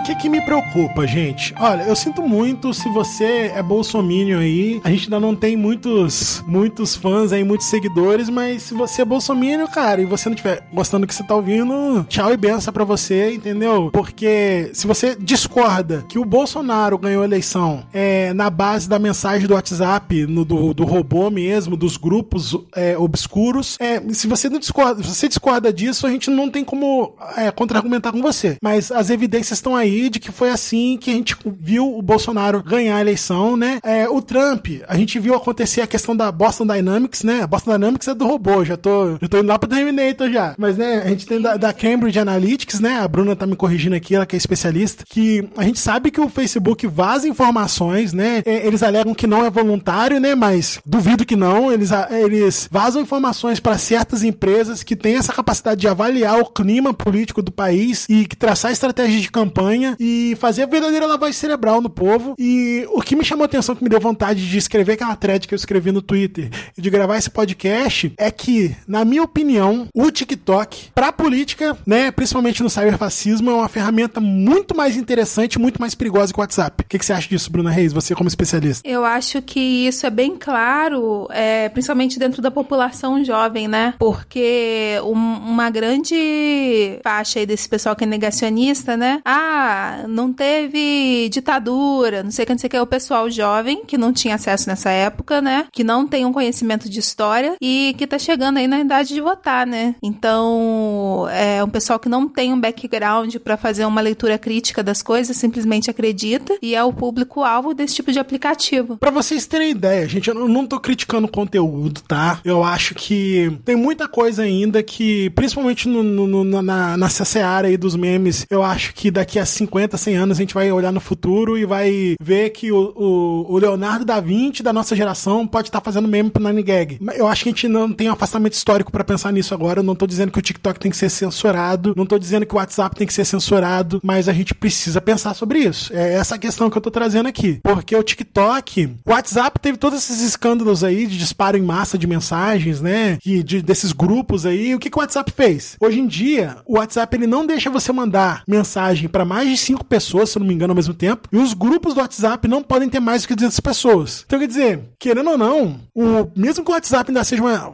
Que 0.04 0.30
me 0.30 0.42
preocupa, 0.42 1.08
gente? 1.08 1.54
Olha, 1.60 1.84
eu 1.84 1.96
sinto 1.96 2.22
muito 2.22 2.74
se 2.74 2.90
você 2.90 3.52
é 3.56 3.64
bolsominion 3.64 4.40
aí. 4.40 4.82
A 4.84 4.90
gente 4.90 5.06
ainda 5.06 5.20
não 5.20 5.36
tem 5.36 5.56
muitos, 5.56 6.44
muitos 6.46 6.96
fãs 6.96 7.32
aí, 7.32 7.44
muitos 7.44 7.68
seguidores, 7.68 8.30
mas 8.30 8.64
se 8.64 8.74
você 8.74 9.02
é 9.02 9.06
bolsominion, 9.06 9.68
cara, 9.68 10.02
e 10.02 10.06
você 10.06 10.28
não 10.28 10.36
estiver 10.36 10.68
gostando 10.74 11.06
do 11.06 11.08
que 11.08 11.16
você 11.16 11.24
tá 11.24 11.36
ouvindo, 11.36 12.06
tchau 12.10 12.34
e 12.34 12.38
benção 12.38 12.74
pra 12.74 12.84
você, 12.84 13.34
entendeu? 13.34 13.90
Porque 13.92 14.72
se 14.74 14.86
você 14.86 15.16
discorda 15.18 16.06
que 16.10 16.20
o 16.20 16.26
Bolsonaro 16.26 16.98
ganhou 16.98 17.22
a 17.22 17.26
eleição 17.26 17.86
é, 17.94 18.34
na 18.34 18.50
base 18.50 18.90
da 18.90 19.00
mensagem 19.00 19.48
do 19.48 19.54
WhatsApp, 19.54 20.26
no, 20.28 20.44
do, 20.44 20.74
do 20.74 20.84
robô 20.84 21.30
mesmo, 21.30 21.78
dos 21.78 21.96
grupos 21.96 22.58
é, 22.76 22.98
obscuros, 22.98 23.78
é, 23.80 24.02
se 24.14 24.28
você 24.28 24.50
não 24.50 24.60
discorda, 24.60 25.02
se 25.02 25.10
você 25.10 25.28
discorda 25.28 25.72
disso, 25.72 26.06
a 26.06 26.10
gente 26.10 26.30
não 26.30 26.50
tem 26.50 26.64
como 26.64 27.14
é, 27.38 27.52
contra-argumentar 27.52 28.12
com 28.12 28.22
você. 28.22 28.58
Mas 28.62 28.92
as 28.92 29.10
evidências 29.10 29.60
estão 29.60 29.76
aí 29.76 29.93
de 30.10 30.20
que 30.20 30.32
foi 30.32 30.50
assim 30.50 30.98
que 30.98 31.12
a 31.12 31.14
gente 31.14 31.36
viu 31.46 31.98
o 31.98 32.02
Bolsonaro 32.02 32.62
ganhar 32.64 32.98
a 32.98 33.02
eleição, 33.02 33.56
né? 33.58 33.80
É, 33.84 34.08
o 34.08 34.22
Trump, 34.22 34.68
a 34.88 34.98
gente 34.98 35.20
viu 35.20 35.34
acontecer 35.36 35.82
a 35.82 35.88
questão 35.88 36.16
da 36.16 36.32
Boston 36.32 36.68
Dynamics, 36.68 37.24
né? 37.24 37.42
A 37.44 37.48
Boston 37.48 37.72
Dynamics 37.74 38.08
é 38.08 38.14
do 38.14 38.26
robô, 38.26 38.64
já 38.64 38.78
tô, 38.78 39.18
já 39.22 39.28
tô 39.28 39.38
indo 39.38 39.48
lá 39.48 39.60
pro 39.60 39.70
Terminator 39.70 40.30
já. 40.30 40.56
Mas, 40.58 40.78
né, 40.78 41.02
a 41.06 41.10
gente 41.10 41.26
tem 41.26 41.42
da, 41.42 41.58
da 41.58 41.74
Cambridge 41.74 42.20
Analytics, 42.20 42.80
né? 42.80 43.00
A 43.00 43.08
Bruna 43.08 43.36
tá 43.36 43.46
me 43.46 43.56
corrigindo 43.56 43.96
aqui, 43.96 44.16
ela 44.16 44.26
que 44.26 44.36
é 44.36 44.38
especialista, 44.38 45.04
que 45.08 45.48
a 45.58 45.64
gente 45.64 45.80
sabe 45.80 46.12
que 46.12 46.22
o 46.22 46.30
Facebook 46.30 46.86
vaza 46.88 47.28
informações, 47.28 48.14
né? 48.14 48.42
É, 48.46 48.66
eles 48.66 48.84
alegam 48.84 49.14
que 49.14 49.28
não 49.28 49.46
é 49.46 49.50
voluntário, 49.50 50.20
né? 50.20 50.36
Mas 50.36 50.80
duvido 50.86 51.26
que 51.26 51.36
não. 51.36 51.72
Eles, 51.72 51.90
eles 52.12 52.68
vazam 52.72 53.02
informações 53.02 53.60
para 53.60 53.78
certas 53.78 54.24
empresas 54.24 54.84
que 54.84 54.96
têm 54.96 55.16
essa 55.16 55.34
capacidade 55.34 55.82
de 55.82 55.88
avaliar 55.88 56.40
o 56.40 56.46
clima 56.46 56.94
político 56.94 57.42
do 57.42 57.52
país 57.52 58.06
e 58.10 58.26
que 58.26 58.36
traçar 58.36 58.72
estratégias 58.72 59.22
de 59.22 59.32
campanha 59.32 59.83
e 60.00 60.36
fazer 60.40 60.64
a 60.64 60.68
verdadeira 60.68 61.06
lavagem 61.06 61.34
cerebral 61.34 61.82
no 61.82 61.90
povo. 61.90 62.36
E 62.38 62.86
o 62.92 63.02
que 63.02 63.16
me 63.16 63.26
chamou 63.26 63.44
a 63.44 63.46
atenção, 63.46 63.76
que 63.76 63.84
me 63.84 63.90
deu 63.90 64.00
vontade 64.00 64.48
de 64.48 64.58
escrever 64.58 64.94
aquela 64.94 65.16
thread 65.16 65.48
que 65.48 65.54
eu 65.54 65.58
escrevi 65.58 65.92
no 65.92 66.02
Twitter 66.02 66.50
e 66.78 66.82
de 66.82 66.90
gravar 66.90 67.18
esse 67.18 67.30
podcast, 67.30 68.14
é 68.18 68.32
que, 68.32 68.76
na 68.88 69.04
minha 69.06 69.24
opinião, 69.24 69.88
o 69.94 70.12
TikTok, 70.12 70.92
pra 70.94 71.12
política, 71.12 71.78
né, 71.86 72.12
principalmente 72.12 72.64
no 72.64 72.70
cyberfascismo, 72.70 73.50
é 73.50 73.54
uma 73.54 73.70
ferramenta 73.70 74.20
muito 74.20 74.76
mais 74.76 74.96
interessante, 74.96 75.60
muito 75.60 75.80
mais 75.80 75.96
perigosa 75.96 76.34
que 76.34 76.40
o 76.40 76.42
WhatsApp. 76.42 76.84
O 76.84 76.88
que, 76.88 77.00
que 77.00 77.06
você 77.06 77.14
acha 77.14 77.30
disso, 77.30 77.52
Bruna 77.52 77.72
Reis, 77.72 77.94
você 77.94 78.16
como 78.16 78.28
especialista? 78.28 78.88
Eu 78.88 79.04
acho 79.06 79.42
que 79.42 79.60
isso 79.60 80.06
é 80.06 80.10
bem 80.10 80.36
claro, 80.38 81.28
é, 81.32 81.70
principalmente 81.70 82.20
dentro 82.20 82.42
da 82.42 82.52
população 82.52 83.24
jovem, 83.24 83.68
né? 83.68 83.94
Porque 84.00 85.00
um, 85.04 85.14
uma 85.14 85.70
grande 85.70 87.00
faixa 87.04 87.40
aí 87.40 87.46
desse 87.46 87.68
pessoal 87.68 87.96
que 87.96 88.04
é 88.04 88.08
negacionista, 88.08 88.96
né? 88.98 89.22
Ah, 89.26 89.73
não 90.08 90.32
teve 90.32 91.30
ditadura, 91.30 92.24
não 92.24 92.32
sei 92.32 92.44
o 92.44 92.46
que, 92.46 92.54
não 92.54 92.60
sei 92.60 92.68
o 92.68 92.72
que. 92.72 92.80
O 92.80 92.88
pessoal 92.88 93.30
jovem 93.30 93.86
que 93.86 93.98
não 93.98 94.14
tinha 94.14 94.36
acesso 94.36 94.68
nessa 94.68 94.90
época, 94.90 95.42
né? 95.42 95.68
Que 95.72 95.84
não 95.84 96.08
tem 96.08 96.26
um 96.26 96.34
conhecimento 96.34 96.90
de 96.90 97.00
história 97.00 97.56
e 97.62 97.96
que 97.98 98.08
tá 98.08 98.20
chegando 98.20 98.58
aí 98.58 98.68
na 98.68 98.80
idade 98.80 99.14
de 99.14 99.22
votar, 99.22 99.66
né? 99.66 99.96
Então, 100.02 101.28
é 101.32 101.64
um 101.64 101.70
pessoal 101.70 102.00
que 102.00 102.10
não 102.10 102.28
tem 102.28 102.54
um 102.54 102.60
background 102.60 103.36
para 103.38 103.58
fazer 103.58 103.86
uma 103.86 104.02
leitura 104.02 104.38
crítica 104.38 104.84
das 104.84 105.02
coisas, 105.02 105.36
simplesmente 105.36 105.90
acredita 105.90 106.58
e 106.62 106.76
é 106.76 106.84
o 106.84 106.94
público-alvo 106.94 107.74
desse 107.74 107.96
tipo 107.96 108.12
de 108.12 108.20
aplicativo. 108.20 108.98
Para 108.98 109.12
vocês 109.12 109.46
terem 109.46 109.72
ideia, 109.72 110.08
gente, 110.08 110.30
eu 110.30 110.48
não 110.48 110.66
tô 110.66 110.80
criticando 110.80 111.28
o 111.28 111.32
conteúdo, 111.32 112.02
tá? 112.08 112.40
Eu 112.44 112.64
acho 112.64 112.96
que 112.96 113.58
tem 113.66 113.76
muita 113.76 114.08
coisa 114.08 114.44
ainda 114.44 114.82
que, 114.84 115.30
principalmente 115.32 115.88
no, 115.88 116.04
no, 116.04 116.62
na, 116.62 116.98
nessa 116.98 117.26
seara 117.26 117.68
aí 117.68 117.78
dos 117.78 117.96
memes, 117.96 118.46
eu 118.50 118.64
acho 118.64 118.94
que 118.94 119.12
daqui 119.12 119.40
a 119.40 119.46
50, 119.64 119.98
100 119.98 120.16
anos 120.16 120.38
a 120.38 120.42
gente 120.42 120.54
vai 120.54 120.72
olhar 120.72 120.92
no 120.92 121.00
futuro 121.00 121.58
e 121.58 121.66
vai 121.66 122.16
ver 122.22 122.50
que 122.52 122.72
o, 122.72 122.94
o, 122.96 123.54
o 123.54 123.58
Leonardo 123.58 124.06
da 124.06 124.20
Vinci 124.20 124.62
da 124.62 124.74
nossa 124.74 124.96
geração 124.96 125.48
pode 125.48 125.70
estar 125.70 125.80
tá 125.80 125.86
fazendo 125.86 126.08
meme 126.08 126.30
pro 126.30 126.44
Nine 126.44 126.64
Gag. 126.64 127.00
Eu 127.16 127.28
acho 127.28 127.44
que 127.44 127.50
a 127.50 127.52
gente 127.52 127.68
não 127.68 127.92
tem 127.92 128.10
um 128.10 128.14
afastamento 128.14 128.54
histórico 128.54 128.92
para 128.92 129.04
pensar 129.04 129.32
nisso 129.32 129.54
agora. 129.54 129.80
Eu 129.80 129.84
não 129.84 129.96
tô 129.96 130.06
dizendo 130.06 130.32
que 130.32 130.40
o 130.40 130.42
TikTok 130.42 130.80
tem 130.80 130.92
que 130.92 130.98
ser 130.98 131.10
censurado, 131.10 131.94
não 131.96 132.06
tô 132.06 132.18
dizendo 132.18 132.46
que 132.46 132.54
o 132.54 132.58
WhatsApp 132.58 132.96
tem 132.96 133.08
que 133.08 133.14
ser 133.14 133.26
censurado, 133.26 134.00
mas 134.04 134.28
a 134.28 134.34
gente 134.34 134.54
precisa 134.54 135.02
pensar 135.02 135.34
sobre 135.34 135.60
isso. 135.60 135.94
É 135.94 136.14
essa 136.14 136.38
questão 136.38 136.70
que 136.70 136.78
eu 136.78 136.82
tô 136.82 136.92
trazendo 136.92 137.28
aqui. 137.28 137.60
Porque 137.64 137.96
o 137.96 138.04
TikTok, 138.04 138.90
o 139.06 139.12
WhatsApp 139.12 139.60
teve 139.60 139.78
todos 139.78 140.00
esses 140.00 140.22
escândalos 140.22 140.84
aí 140.84 141.08
de 141.08 141.18
disparo 141.18 141.58
em 141.58 141.62
massa 141.62 141.98
de 141.98 142.08
mensagens, 142.08 142.82
né? 142.82 143.18
E 143.26 143.42
de, 143.44 143.62
desses 143.62 143.92
grupos 143.92 144.46
aí. 144.46 144.76
O 144.76 144.80
que, 144.80 144.90
que 144.90 144.98
o 144.98 145.02
WhatsApp 145.02 145.32
fez? 145.32 145.78
Hoje 145.80 146.00
em 146.00 146.08
dia, 146.08 146.58
o 146.66 146.78
WhatsApp 146.78 147.16
ele 147.16 147.28
não 147.28 147.46
deixa 147.46 147.70
você 147.70 147.92
mandar 147.92 148.44
mensagem 148.48 149.08
para 149.08 149.26
mais 149.26 149.50
de 149.54 149.58
cinco 149.58 149.86
pessoas, 149.86 150.30
se 150.30 150.40
não 150.40 150.46
me 150.46 150.54
engano, 150.54 150.72
ao 150.72 150.76
mesmo 150.76 150.94
tempo. 150.94 151.28
E 151.32 151.38
os 151.38 151.54
grupos 151.54 151.94
do 151.94 152.00
WhatsApp 152.00 152.48
não 152.48 152.64
podem 152.64 152.90
ter 152.90 153.00
mais 153.00 153.22
do 153.22 153.28
que 153.28 153.36
200 153.36 153.60
pessoas. 153.60 154.24
Então, 154.26 154.40
quer 154.40 154.48
dizer, 154.48 154.80
querendo 155.00 155.30
ou 155.30 155.38
não, 155.38 155.80
o, 155.94 156.28
mesmo 156.36 156.64
que 156.64 156.72
o 156.72 156.74
WhatsApp 156.74 157.10
ainda 157.10 157.24
seja 157.24 157.42
uma, 157.42 157.74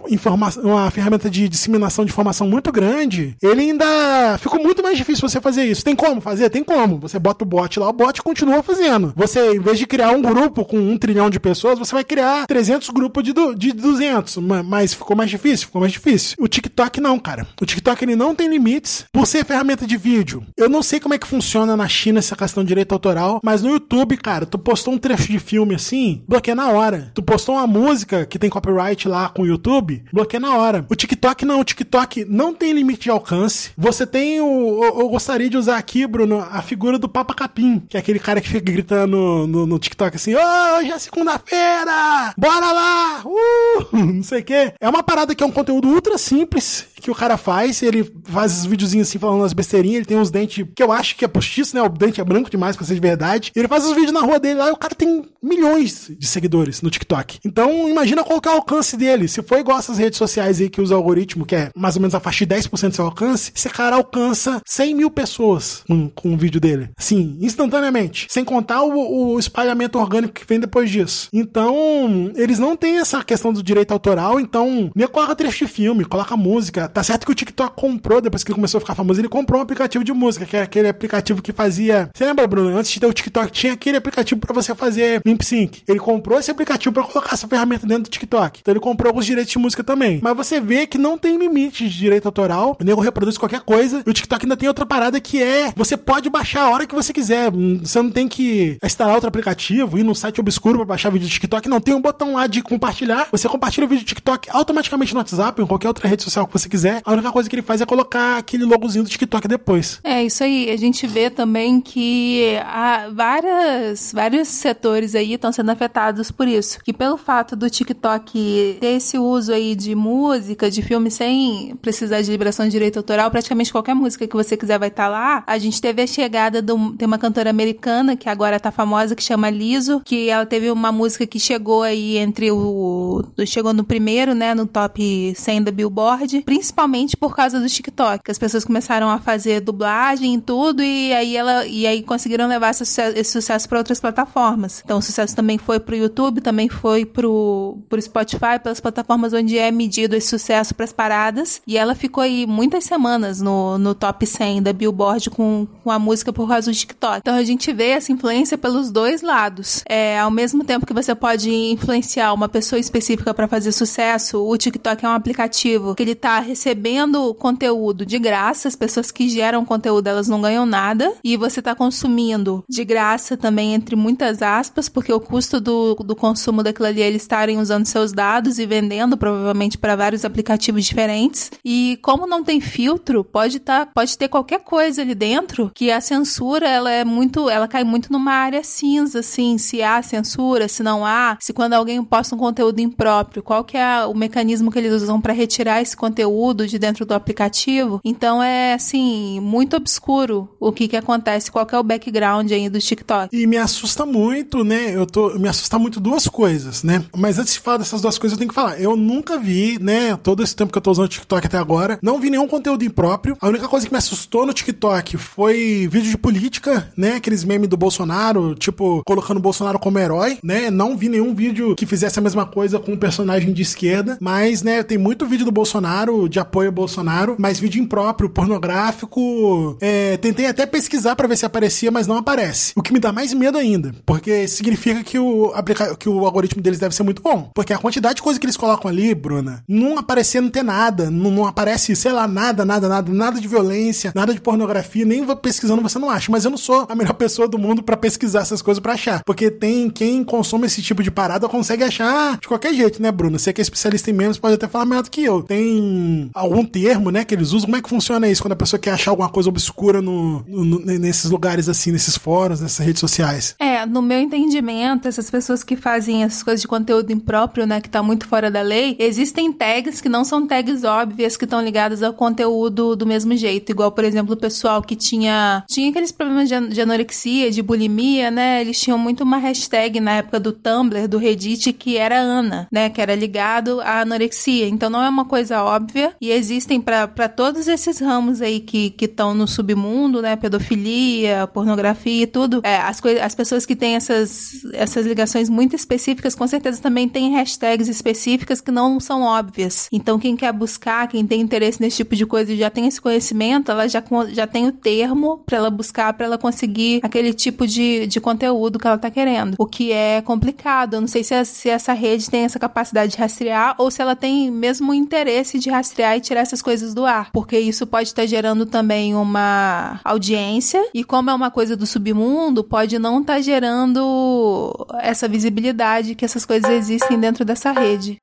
uma 0.63 0.91
ferramenta 0.91 1.29
de 1.29 1.47
disseminação 1.47 2.05
de 2.05 2.11
informação 2.11 2.47
muito 2.47 2.71
grande, 2.71 3.35
ele 3.41 3.61
ainda 3.61 4.37
ficou 4.39 4.61
muito 4.61 4.83
mais 4.83 4.97
difícil 4.97 5.27
você 5.27 5.41
fazer 5.41 5.65
isso. 5.65 5.83
Tem 5.83 5.95
como 5.95 6.21
fazer? 6.21 6.49
Tem 6.49 6.63
como. 6.63 6.99
Você 6.99 7.17
bota 7.19 7.43
o 7.43 7.47
bot 7.47 7.79
lá, 7.79 7.89
o 7.89 7.93
bot 7.93 8.21
continua 8.21 8.61
fazendo. 8.63 9.13
Você, 9.15 9.55
em 9.55 9.59
vez 9.59 9.77
de 9.77 9.87
criar 9.87 10.11
um 10.11 10.21
grupo 10.21 10.65
com 10.65 10.77
um 10.77 10.97
trilhão 10.97 11.29
de 11.29 11.39
pessoas, 11.39 11.79
você 11.79 11.93
vai 11.93 12.03
criar 12.03 12.45
300 12.47 12.89
grupos 12.89 13.23
de, 13.23 13.33
de 13.55 13.73
200. 13.73 14.37
Mas 14.65 14.93
ficou 14.93 15.15
mais 15.15 15.29
difícil? 15.29 15.67
Ficou 15.67 15.81
mais 15.81 15.93
difícil. 15.93 16.35
O 16.39 16.47
TikTok 16.47 16.99
não, 16.99 17.17
cara. 17.19 17.47
O 17.61 17.65
TikTok 17.65 18.03
ele 18.03 18.15
não 18.15 18.35
tem 18.35 18.47
limites 18.49 19.05
por 19.11 19.25
ser 19.25 19.45
ferramenta 19.45 19.85
de 19.85 19.97
vídeo. 19.97 20.43
Eu 20.57 20.69
não 20.69 20.83
sei 20.83 20.99
como 20.99 21.13
é 21.13 21.17
que 21.17 21.27
funciona 21.27 21.68
na 21.75 21.87
China 21.87 22.19
essa 22.19 22.35
questão 22.35 22.63
de 22.63 22.69
direito 22.69 22.93
autoral, 22.93 23.39
mas 23.43 23.61
no 23.61 23.69
YouTube, 23.69 24.17
cara, 24.17 24.45
tu 24.45 24.57
postou 24.57 24.93
um 24.93 24.97
trecho 24.97 25.31
de 25.31 25.39
filme 25.39 25.75
assim, 25.75 26.23
bloqueia 26.27 26.55
na 26.55 26.69
hora. 26.69 27.11
Tu 27.13 27.21
postou 27.21 27.55
uma 27.55 27.67
música 27.67 28.25
que 28.25 28.39
tem 28.39 28.49
copyright 28.49 29.07
lá 29.07 29.29
com 29.29 29.43
o 29.43 29.47
YouTube, 29.47 30.03
bloqueia 30.11 30.39
na 30.39 30.55
hora. 30.55 30.85
O 30.89 30.95
TikTok 30.95 31.45
não. 31.45 31.59
O 31.59 31.63
TikTok 31.63 32.25
não 32.25 32.53
tem 32.53 32.73
limite 32.73 33.03
de 33.03 33.09
alcance. 33.09 33.71
Você 33.77 34.05
tem 34.05 34.39
o. 34.41 34.83
Eu, 34.83 35.09
gostaria 35.09 35.49
de 35.49 35.57
usar 35.57 35.77
aqui, 35.77 36.05
Bruno, 36.05 36.39
a 36.39 36.61
figura 36.61 36.97
do 36.97 37.09
Papa 37.09 37.33
Capim, 37.33 37.79
que 37.89 37.97
é 37.97 37.99
aquele 37.99 38.19
cara 38.19 38.41
que 38.41 38.47
fica 38.47 38.59
gritando 38.59 39.47
no, 39.47 39.65
no 39.65 39.79
TikTok 39.79 40.15
assim: 40.15 40.35
hoje 40.35 40.91
é 40.91 40.99
segunda-feira! 40.99 42.33
Bora 42.37 42.71
lá! 42.71 43.21
Uh! 43.25 43.97
Não 44.13 44.23
sei 44.23 44.41
o 44.41 44.43
quê. 44.43 44.73
É 44.79 44.89
uma 44.89 45.03
parada 45.03 45.33
que 45.33 45.43
é 45.43 45.45
um 45.47 45.51
conteúdo 45.51 45.87
ultra 45.87 46.17
simples 46.17 46.87
que 46.95 47.11
o 47.11 47.15
cara 47.15 47.37
faz. 47.37 47.81
Ele 47.81 48.11
faz 48.25 48.59
os 48.59 48.65
videozinhos 48.65 49.07
assim 49.07 49.19
falando 49.19 49.41
umas 49.41 49.53
besteirinhas. 49.53 49.97
Ele 49.97 50.05
tem 50.05 50.17
uns 50.17 50.29
dentes 50.31 50.65
que 50.75 50.83
eu 50.83 50.91
acho 50.91 51.15
que 51.15 51.25
é 51.25 51.27
postiço, 51.49 51.75
né? 51.75 51.81
O 51.81 51.89
dente 51.89 52.21
é 52.21 52.23
branco 52.23 52.49
demais 52.49 52.75
pra 52.75 52.85
ser 52.85 52.93
de 52.93 52.99
verdade. 52.99 53.51
Ele 53.55 53.67
faz 53.67 53.83
os 53.83 53.93
vídeos 53.93 54.11
na 54.11 54.21
rua 54.21 54.39
dele 54.39 54.59
lá 54.59 54.69
e 54.69 54.71
o 54.71 54.77
cara 54.77 54.93
tem 54.93 55.23
milhões 55.41 56.11
de 56.17 56.27
seguidores 56.27 56.81
no 56.81 56.89
TikTok. 56.89 57.39
Então, 57.43 57.89
imagina 57.89 58.23
qual 58.23 58.39
é 58.45 58.49
o 58.49 58.51
alcance 58.51 58.95
dele. 58.95 59.27
Se 59.27 59.41
for 59.41 59.59
igual 59.59 59.79
essas 59.79 59.97
redes 59.97 60.17
sociais 60.17 60.61
aí 60.61 60.69
que 60.69 60.81
usa 60.81 60.93
o 60.93 60.97
algoritmo, 60.97 61.45
que 61.45 61.55
é 61.55 61.71
mais 61.75 61.95
ou 61.95 62.01
menos 62.01 62.13
a 62.13 62.19
faixa 62.19 62.45
de 62.45 62.55
10% 62.55 62.89
do 62.89 62.95
seu 62.95 63.05
alcance, 63.05 63.51
esse 63.55 63.69
cara 63.69 63.95
alcança 63.95 64.61
100 64.65 64.95
mil 64.95 65.09
pessoas 65.09 65.83
com, 65.87 66.09
com 66.09 66.33
o 66.33 66.37
vídeo 66.37 66.61
dele. 66.61 66.89
Assim, 66.97 67.37
instantaneamente. 67.41 68.27
Sem 68.29 68.43
contar 68.43 68.83
o, 68.83 69.33
o 69.33 69.39
espalhamento 69.39 69.97
orgânico 69.97 70.33
que 70.33 70.45
vem 70.45 70.59
depois 70.59 70.89
disso. 70.89 71.29
Então, 71.33 72.31
eles 72.35 72.59
não 72.59 72.75
têm 72.75 72.99
essa 72.99 73.23
questão 73.23 73.51
do 73.51 73.63
direito 73.63 73.91
autoral, 73.91 74.39
então, 74.39 74.91
nem 74.95 75.07
coloca 75.07 75.35
trecho 75.35 75.65
de 75.65 75.71
filme, 75.71 76.05
coloca 76.05 76.37
música. 76.37 76.87
Tá 76.87 77.01
certo 77.01 77.25
que 77.25 77.31
o 77.31 77.35
TikTok 77.35 77.75
comprou, 77.75 78.21
depois 78.21 78.43
que 78.43 78.51
ele 78.51 78.55
começou 78.55 78.77
a 78.77 78.81
ficar 78.81 78.95
famoso, 78.95 79.19
ele 79.19 79.29
comprou 79.29 79.59
um 79.59 79.63
aplicativo 79.63 80.03
de 80.03 80.13
música, 80.13 80.45
que 80.45 80.57
é 80.57 80.61
aquele 80.61 80.87
aplicativo 80.87 81.38
que 81.41 81.51
fazia. 81.51 82.09
Você 82.13 82.25
lembra, 82.25 82.47
Bruno? 82.47 82.77
Antes 82.77 82.91
de 82.91 82.99
ter 82.99 83.05
o 83.05 83.13
TikTok, 83.13 83.51
tinha 83.51 83.73
aquele 83.73 83.97
aplicativo 83.97 84.39
para 84.39 84.53
você 84.53 84.73
fazer 84.75 85.21
lip 85.25 85.43
sync. 85.45 85.81
Ele 85.87 85.99
comprou 85.99 86.39
esse 86.39 86.51
aplicativo 86.51 86.93
para 86.93 87.03
colocar 87.03 87.33
essa 87.33 87.47
ferramenta 87.47 87.85
dentro 87.85 88.03
do 88.03 88.09
TikTok. 88.09 88.59
Então 88.61 88.71
ele 88.71 88.79
comprou 88.79 89.09
alguns 89.09 89.25
direitos 89.25 89.51
de 89.51 89.59
música 89.59 89.83
também. 89.83 90.19
Mas 90.21 90.35
você 90.35 90.59
vê 90.59 90.87
que 90.87 90.97
não 90.97 91.17
tem 91.17 91.37
limite 91.37 91.87
de 91.87 91.97
direito 91.97 92.25
autoral. 92.25 92.77
O 92.79 92.83
nego 92.83 93.01
reproduz 93.01 93.37
qualquer 93.37 93.61
coisa. 93.61 94.03
E 94.05 94.09
o 94.09 94.13
TikTok 94.13 94.45
ainda 94.45 94.57
tem 94.57 94.67
outra 94.67 94.85
parada 94.85 95.19
que 95.19 95.41
é: 95.41 95.71
você 95.75 95.97
pode 95.97 96.29
baixar 96.29 96.63
a 96.63 96.69
hora 96.69 96.85
que 96.85 96.95
você 96.95 97.13
quiser. 97.13 97.51
Você 97.51 98.01
não 98.01 98.11
tem 98.11 98.27
que 98.27 98.77
instalar 98.83 99.13
outro 99.15 99.27
aplicativo, 99.27 99.97
ir 99.97 100.03
num 100.03 100.15
site 100.15 100.39
obscuro 100.39 100.77
para 100.77 100.85
baixar 100.85 101.09
vídeo 101.09 101.27
do 101.27 101.31
TikTok. 101.31 101.67
Não 101.69 101.79
tem 101.79 101.93
um 101.93 102.01
botão 102.01 102.33
lá 102.33 102.47
de 102.47 102.61
compartilhar. 102.61 103.27
Você 103.31 103.47
compartilha 103.47 103.85
o 103.85 103.89
vídeo 103.89 104.03
do 104.03 104.07
TikTok 104.07 104.49
automaticamente 104.51 105.13
no 105.13 105.19
WhatsApp, 105.19 105.59
ou 105.59 105.65
em 105.65 105.67
qualquer 105.67 105.87
outra 105.87 106.07
rede 106.07 106.23
social 106.23 106.47
que 106.47 106.53
você 106.53 106.69
quiser. 106.69 107.01
A 107.05 107.11
única 107.11 107.31
coisa 107.31 107.49
que 107.49 107.55
ele 107.55 107.61
faz 107.61 107.81
é 107.81 107.85
colocar 107.85 108.37
aquele 108.37 108.65
logozinho 108.65 109.03
do 109.03 109.09
TikTok 109.09 109.47
depois. 109.47 109.99
É, 110.03 110.23
isso 110.23 110.43
aí. 110.43 110.69
A 110.69 110.77
gente 110.77 111.05
vê 111.07 111.28
também 111.29 111.81
que 111.81 112.57
há 112.63 113.09
várias, 113.11 114.11
vários 114.13 114.47
setores 114.47 115.15
aí 115.15 115.33
estão 115.33 115.51
sendo 115.51 115.69
afetados 115.69 116.31
por 116.31 116.47
isso. 116.47 116.79
Que 116.83 116.93
pelo 116.93 117.17
fato 117.17 117.55
do 117.55 117.69
TikTok 117.69 118.77
ter 118.79 118.95
esse 118.97 119.17
uso 119.17 119.53
aí 119.53 119.75
de 119.75 119.95
música, 119.95 120.69
de 120.69 120.81
filme 120.81 121.11
sem 121.11 121.75
precisar 121.81 122.21
de 122.21 122.31
liberação 122.31 122.65
de 122.65 122.71
direito 122.71 122.97
autoral, 122.97 123.29
praticamente 123.31 123.71
qualquer 123.71 123.93
música 123.93 124.27
que 124.27 124.35
você 124.35 124.55
quiser 124.55 124.79
vai 124.79 124.89
estar 124.89 125.05
tá 125.05 125.09
lá. 125.09 125.43
A 125.45 125.57
gente 125.57 125.81
teve 125.81 126.01
a 126.01 126.07
chegada 126.07 126.61
de 126.61 126.73
tem 126.97 127.07
uma 127.07 127.17
cantora 127.17 127.49
americana 127.49 128.15
que 128.15 128.29
agora 128.29 128.59
tá 128.59 128.71
famosa 128.71 129.15
que 129.15 129.23
chama 129.23 129.49
Liso, 129.49 130.01
que 130.05 130.29
ela 130.29 130.45
teve 130.45 130.71
uma 130.71 130.91
música 130.91 131.25
que 131.25 131.39
chegou 131.39 131.83
aí 131.83 132.17
entre 132.17 132.51
o 132.51 133.23
chegou 133.45 133.73
no 133.73 133.83
primeiro, 133.83 134.33
né, 134.33 134.53
no 134.53 134.65
top 134.65 135.33
100 135.35 135.63
da 135.63 135.71
Billboard, 135.71 136.41
principalmente 136.41 137.17
por 137.17 137.35
causa 137.35 137.59
do 137.59 137.67
TikTok, 137.67 138.29
as 138.29 138.37
pessoas 138.37 138.63
começaram 138.63 139.09
a 139.09 139.19
fazer 139.19 139.61
dublagem 139.61 140.35
e 140.35 140.41
tudo 140.41 140.83
e 140.83 141.13
aí 141.19 141.35
ela 141.35 141.65
e 141.65 141.85
aí 141.85 142.01
conseguiram 142.01 142.47
levar 142.47 142.71
esse 142.71 142.85
sucesso, 142.85 143.31
sucesso 143.31 143.69
para 143.69 143.77
outras 143.77 143.99
plataformas. 143.99 144.81
Então 144.83 144.97
o 144.97 145.01
sucesso 145.01 145.35
também 145.35 145.57
foi 145.57 145.79
pro 145.79 145.95
YouTube, 145.95 146.41
também 146.41 146.69
foi 146.69 147.05
pro, 147.05 147.77
pro 147.87 148.01
Spotify, 148.01 148.59
pelas 148.61 148.79
plataformas 148.79 149.33
onde 149.33 149.57
é 149.57 149.71
medido 149.71 150.15
esse 150.15 150.27
sucesso 150.27 150.73
para 150.73 150.85
as 150.85 150.93
paradas. 150.93 151.61
E 151.67 151.77
ela 151.77 151.95
ficou 151.95 152.23
aí 152.23 152.45
muitas 152.47 152.83
semanas 152.83 153.41
no, 153.41 153.77
no 153.77 153.93
top 153.93 154.25
100 154.25 154.63
da 154.63 154.73
Billboard 154.73 155.29
com, 155.29 155.67
com 155.83 155.91
a 155.91 155.99
música 155.99 156.33
por 156.33 156.47
causa 156.47 156.71
do 156.71 156.75
TikTok. 156.75 157.19
Então 157.19 157.35
a 157.35 157.43
gente 157.43 157.71
vê 157.73 157.89
essa 157.89 158.11
influência 158.11 158.57
pelos 158.57 158.91
dois 158.91 159.21
lados. 159.21 159.83
É, 159.87 160.19
ao 160.19 160.31
mesmo 160.31 160.63
tempo 160.63 160.85
que 160.85 160.93
você 160.93 161.13
pode 161.13 161.51
influenciar 161.51 162.33
uma 162.33 162.49
pessoa 162.49 162.79
específica 162.79 163.33
para 163.33 163.47
fazer 163.47 163.71
sucesso, 163.71 164.43
o 164.43 164.57
TikTok 164.57 165.05
é 165.05 165.09
um 165.09 165.13
aplicativo 165.13 165.95
que 165.95 166.03
ele 166.03 166.15
tá 166.15 166.39
recebendo 166.39 167.33
conteúdo 167.35 168.05
de 168.05 168.17
graça, 168.17 168.67
as 168.67 168.75
pessoas 168.75 169.11
que 169.11 169.29
geram 169.29 169.65
conteúdo 169.65 170.07
elas 170.07 170.27
não 170.27 170.41
ganham 170.41 170.65
nada 170.65 171.08
e 171.23 171.37
você 171.37 171.61
tá 171.61 171.75
consumindo 171.75 172.63
de 172.67 172.83
graça 172.83 173.37
também 173.37 173.73
entre 173.73 173.95
muitas 173.95 174.41
aspas, 174.41 174.89
porque 174.89 175.11
o 175.11 175.19
custo 175.19 175.59
do, 175.59 175.95
do 175.95 176.15
consumo 176.15 176.63
daquilo 176.63 176.87
ali 176.87 177.01
é 177.01 177.07
eles 177.07 177.21
estarem 177.21 177.59
usando 177.59 177.85
seus 177.85 178.11
dados 178.11 178.59
e 178.59 178.65
vendendo 178.65 179.17
provavelmente 179.17 179.77
para 179.77 179.95
vários 179.95 180.25
aplicativos 180.25 180.85
diferentes. 180.85 181.51
E 181.63 181.99
como 182.01 182.27
não 182.27 182.43
tem 182.43 182.59
filtro, 182.59 183.23
pode 183.23 183.59
tá, 183.59 183.85
pode 183.85 184.17
ter 184.17 184.27
qualquer 184.27 184.59
coisa 184.61 185.01
ali 185.01 185.15
dentro 185.15 185.71
que 185.73 185.91
a 185.91 186.01
censura 186.01 186.67
ela 186.67 186.91
é 186.91 187.03
muito, 187.05 187.49
ela 187.49 187.67
cai 187.67 187.83
muito 187.83 188.11
numa 188.11 188.31
área 188.31 188.63
cinza, 188.63 189.19
assim, 189.19 189.57
se 189.57 189.81
há 189.81 190.01
censura, 190.01 190.67
se 190.67 190.83
não 190.83 191.05
há, 191.05 191.37
se 191.39 191.53
quando 191.53 191.73
alguém 191.73 192.03
posta 192.03 192.35
um 192.35 192.39
conteúdo 192.39 192.79
impróprio, 192.79 193.43
qual 193.43 193.63
que 193.63 193.77
é 193.77 194.05
o 194.05 194.13
mecanismo 194.13 194.71
que 194.71 194.79
eles 194.79 194.93
usam 194.93 195.19
para 195.19 195.33
retirar 195.33 195.81
esse 195.81 195.95
conteúdo 195.95 196.67
de 196.67 196.79
dentro 196.79 197.05
do 197.05 197.13
aplicativo. 197.13 197.99
Então 198.03 198.41
é 198.41 198.73
assim, 198.73 199.39
muito 199.39 199.75
obscuro 199.75 200.49
o 200.59 200.71
que 200.71 200.87
que 200.87 200.97
acontece, 200.99 201.51
qual 201.51 201.67
é 201.71 201.79
o 201.79 201.83
background 201.83 202.51
aí 202.51 202.69
do 202.69 202.79
TikTok. 202.79 203.35
E 203.35 203.47
me 203.47 203.57
assusta 203.57 204.05
muito, 204.05 204.63
né? 204.63 204.95
Eu 204.95 205.05
tô 205.05 205.37
me 205.37 205.47
assusta 205.47 205.79
muito 205.79 205.99
duas 205.99 206.27
coisas, 206.27 206.83
né? 206.83 207.03
Mas 207.15 207.39
antes 207.39 207.53
de 207.53 207.59
falar 207.59 207.77
dessas 207.77 208.01
duas 208.01 208.17
coisas, 208.17 208.35
eu 208.35 208.39
tenho 208.39 208.49
que 208.49 208.55
falar, 208.55 208.79
eu 208.79 208.95
nunca 208.95 209.37
vi, 209.37 209.77
né, 209.79 210.15
todo 210.17 210.43
esse 210.43 210.55
tempo 210.55 210.71
que 210.71 210.77
eu 210.77 210.81
tô 210.81 210.91
usando 210.91 211.05
o 211.05 211.09
TikTok 211.09 211.47
até 211.47 211.57
agora, 211.57 211.99
não 212.01 212.19
vi 212.19 212.29
nenhum 212.29 212.47
conteúdo 212.47 212.83
impróprio. 212.83 213.37
A 213.39 213.47
única 213.47 213.67
coisa 213.67 213.85
que 213.85 213.91
me 213.91 213.97
assustou 213.97 214.45
no 214.45 214.53
TikTok 214.53 215.17
foi 215.17 215.87
vídeo 215.91 216.09
de 216.09 216.17
política, 216.17 216.91
né? 216.95 217.15
Aqueles 217.15 217.43
memes 217.43 217.69
do 217.69 217.77
Bolsonaro, 217.77 218.55
tipo, 218.55 219.01
colocando 219.05 219.37
o 219.37 219.41
Bolsonaro 219.41 219.79
como 219.79 219.99
herói, 219.99 220.37
né? 220.43 220.69
Não 220.69 220.97
vi 220.97 221.09
nenhum 221.09 221.33
vídeo 221.33 221.75
que 221.75 221.85
fizesse 221.85 222.19
a 222.19 222.21
mesma 222.21 222.45
coisa 222.45 222.79
com 222.79 222.93
um 222.93 222.97
personagem 222.97 223.53
de 223.53 223.61
esquerda, 223.61 224.17
mas, 224.19 224.61
né, 224.61 224.83
tem 224.83 224.97
muito 224.97 225.25
vídeo 225.25 225.45
do 225.45 225.51
Bolsonaro, 225.51 226.27
de 226.27 226.39
apoio 226.39 226.69
ao 226.69 226.73
Bolsonaro, 226.73 227.35
mas 227.39 227.59
vídeo 227.59 227.81
impróprio, 227.81 228.29
pornográfico. 228.29 229.77
É, 229.79 230.17
tentei 230.17 230.45
até 230.45 230.65
pesquisar 230.65 230.88
para 231.15 231.27
ver 231.27 231.37
se 231.37 231.45
aparecia, 231.45 231.91
mas 231.91 232.07
não 232.07 232.17
aparece. 232.17 232.73
O 232.75 232.81
que 232.81 232.93
me 232.93 232.99
dá 232.99 233.11
mais 233.11 233.33
medo 233.33 233.57
ainda, 233.57 233.93
porque 234.05 234.47
significa 234.47 235.03
que 235.03 235.19
o, 235.19 235.53
que 235.97 236.09
o 236.09 236.25
algoritmo 236.25 236.61
deles 236.61 236.79
deve 236.79 236.95
ser 236.95 237.03
muito 237.03 237.21
bom. 237.21 237.51
Porque 237.53 237.73
a 237.73 237.77
quantidade 237.77 238.15
de 238.15 238.21
coisa 238.21 238.39
que 238.39 238.45
eles 238.45 238.57
colocam 238.57 238.89
ali, 238.89 239.13
Bruna, 239.13 239.63
não 239.67 239.97
aparecer 239.97 240.41
não 240.41 240.49
ter 240.49 240.63
nada, 240.63 241.09
não, 241.09 241.31
não 241.31 241.45
aparece, 241.45 241.95
sei 241.95 242.11
lá, 242.11 242.27
nada, 242.27 242.65
nada, 242.65 242.87
nada, 242.87 243.11
nada 243.11 243.39
de 243.39 243.47
violência, 243.47 244.11
nada 244.15 244.33
de 244.33 244.41
pornografia, 244.41 245.05
nem 245.05 245.25
pesquisando 245.35 245.81
você 245.81 245.99
não 245.99 246.09
acha. 246.09 246.31
Mas 246.31 246.45
eu 246.45 246.51
não 246.51 246.57
sou 246.57 246.85
a 246.89 246.95
melhor 246.95 247.13
pessoa 247.15 247.47
do 247.47 247.57
mundo 247.57 247.83
para 247.83 247.97
pesquisar 247.97 248.41
essas 248.41 248.61
coisas 248.61 248.81
para 248.81 248.93
achar. 248.93 249.23
Porque 249.23 249.49
tem 249.51 249.89
quem 249.89 250.23
consome 250.23 250.65
esse 250.65 250.81
tipo 250.81 251.03
de 251.03 251.11
parada 251.11 251.47
consegue 251.49 251.83
achar 251.83 252.37
de 252.37 252.47
qualquer 252.47 252.73
jeito, 252.73 253.01
né, 253.01 253.11
Bruna? 253.11 253.37
Você 253.37 253.51
que 253.51 253.61
é 253.61 253.63
especialista 253.63 254.09
em 254.09 254.13
memes 254.13 254.37
pode 254.37 254.55
até 254.55 254.67
falar 254.67 254.85
melhor 254.85 255.03
do 255.03 255.09
que 255.09 255.23
eu. 255.23 255.43
Tem 255.43 256.29
algum 256.33 256.65
termo, 256.65 257.11
né, 257.11 257.25
que 257.25 257.33
eles 257.33 257.51
usam. 257.51 257.67
Como 257.67 257.77
é 257.77 257.81
que 257.81 257.89
funciona 257.89 258.27
isso 258.27 258.41
quando 258.41 258.53
a 258.53 258.55
pessoa 258.55 258.79
quer 258.79 258.91
achar 258.91 259.11
alguma 259.11 259.29
coisa 259.29 259.49
obscura 259.49 260.01
no, 260.01 260.43
no, 260.47 260.78
nesses 260.85 261.29
lugares 261.29 261.69
assim, 261.69 261.91
nesses 261.91 262.17
fóruns, 262.17 262.61
nessas 262.61 262.85
redes 262.85 262.99
sociais? 262.99 263.55
É, 263.59 263.68
no 263.85 264.01
meu 264.01 264.19
entendimento, 264.19 265.07
essas 265.07 265.29
pessoas 265.29 265.63
que 265.63 265.75
fazem 265.75 266.23
essas 266.23 266.43
coisas 266.43 266.61
de 266.61 266.67
conteúdo 266.67 267.11
impróprio, 267.11 267.65
né, 267.65 267.81
que 267.81 267.89
tá 267.89 268.01
muito 268.01 268.27
fora 268.27 268.49
da 268.49 268.61
lei, 268.61 268.95
existem 268.99 269.51
tags 269.51 270.01
que 270.01 270.09
não 270.09 270.23
são 270.23 270.45
tags 270.45 270.83
óbvias 270.83 271.37
que 271.37 271.45
estão 271.45 271.61
ligadas 271.61 272.03
ao 272.03 272.13
conteúdo 272.13 272.95
do 272.95 273.05
mesmo 273.05 273.35
jeito. 273.35 273.71
Igual, 273.71 273.91
por 273.91 274.03
exemplo, 274.03 274.33
o 274.33 274.37
pessoal 274.37 274.81
que 274.81 274.95
tinha, 274.95 275.63
tinha 275.67 275.89
aqueles 275.89 276.11
problemas 276.11 276.49
de, 276.49 276.81
anorexia, 276.81 277.51
de 277.51 277.61
bulimia, 277.61 278.31
né, 278.31 278.61
eles 278.61 278.79
tinham 278.79 278.97
muito 278.97 279.23
uma 279.23 279.37
hashtag 279.37 279.99
na 279.99 280.17
época 280.17 280.39
do 280.39 280.51
Tumblr, 280.51 281.07
do 281.07 281.17
Reddit, 281.17 281.73
que 281.73 281.97
era 281.97 282.17
Ana, 282.17 282.67
né, 282.71 282.89
que 282.89 283.01
era 283.01 283.15
ligado 283.15 283.81
à 283.81 284.01
anorexia. 284.01 284.67
Então 284.67 284.89
não 284.89 285.01
é 285.01 285.09
uma 285.09 285.25
coisa 285.25 285.63
óbvia. 285.63 286.13
E 286.21 286.31
existem 286.31 286.81
para 286.81 287.29
todos 287.29 287.67
esses 287.67 287.99
ramos 287.99 288.41
aí 288.41 288.59
que 288.59 288.93
estão 288.99 289.33
no 289.33 289.47
submundo, 289.47 290.21
né, 290.21 290.35
pedofilia, 290.35 291.47
pornografia 291.47 292.23
e 292.23 292.27
tudo, 292.27 292.61
é, 292.63 292.77
as, 292.77 293.01
as 293.21 293.35
pessoas 293.35 293.65
que 293.69 293.75
têm 293.75 293.95
essas, 293.95 294.65
essas 294.73 295.05
ligações 295.05 295.47
muito 295.47 295.75
específicas, 295.75 296.33
com 296.33 296.47
certeza 296.47 296.81
também 296.81 297.07
tem 297.07 297.35
hashtags 297.35 297.87
específicas 297.87 298.59
que 298.59 298.71
não 298.71 298.99
são 298.99 299.21
óbvias. 299.21 299.87
Então, 299.91 300.17
quem 300.17 300.35
quer 300.35 300.51
buscar, 300.51 301.07
quem 301.07 301.23
tem 301.23 301.39
interesse 301.39 301.79
nesse 301.79 301.97
tipo 301.97 302.15
de 302.15 302.25
coisa 302.25 302.51
e 302.51 302.57
já 302.57 302.71
tem 302.71 302.87
esse 302.87 302.99
conhecimento, 302.99 303.69
ela 303.69 303.87
já, 303.87 304.03
já 304.31 304.47
tem 304.47 304.65
o 304.65 304.71
termo 304.71 305.43
para 305.45 305.57
ela 305.57 305.69
buscar, 305.69 306.11
para 306.13 306.25
ela 306.25 306.35
conseguir 306.35 306.99
aquele 307.03 307.31
tipo 307.31 307.67
de, 307.67 308.07
de 308.07 308.19
conteúdo 308.19 308.79
que 308.79 308.87
ela 308.87 308.97
tá 308.97 309.11
querendo. 309.11 309.53
O 309.59 309.67
que 309.67 309.91
é 309.91 310.19
complicado. 310.23 310.95
Eu 310.95 311.01
não 311.01 311.07
sei 311.07 311.23
se, 311.23 311.45
se 311.45 311.69
essa 311.69 311.93
rede 311.93 312.27
tem 312.27 312.45
essa 312.45 312.57
capacidade 312.57 313.11
de 313.11 313.19
rastrear 313.19 313.75
ou 313.77 313.91
se 313.91 314.01
ela 314.01 314.15
tem 314.15 314.49
mesmo 314.49 314.95
interesse 314.95 315.59
de 315.59 315.69
rastrear 315.69 316.17
e 316.17 316.21
tirar 316.21 316.41
essas 316.41 316.63
coisas 316.63 316.95
do 316.95 317.05
ar. 317.05 317.29
Porque 317.31 317.59
isso 317.59 317.85
pode 317.85 318.07
estar 318.07 318.23
tá 318.23 318.27
gerando 318.27 318.65
também 318.65 319.13
uma 319.13 319.99
audiência 320.03 320.83
e 320.91 321.03
como 321.03 321.29
é 321.29 321.35
uma 321.35 321.51
coisa 321.51 321.77
do 321.77 321.85
submundo, 321.85 322.63
pode 322.63 322.97
não 322.97 323.21
estar 323.21 323.35
tá 323.35 323.41
gerando 323.59 324.87
essa 325.01 325.27
visibilidade 325.27 326.15
que 326.15 326.23
essas 326.23 326.45
coisas 326.45 326.71
existem 326.71 327.19
dentro 327.19 327.43
dessa 327.43 327.71
rede. 327.71 328.17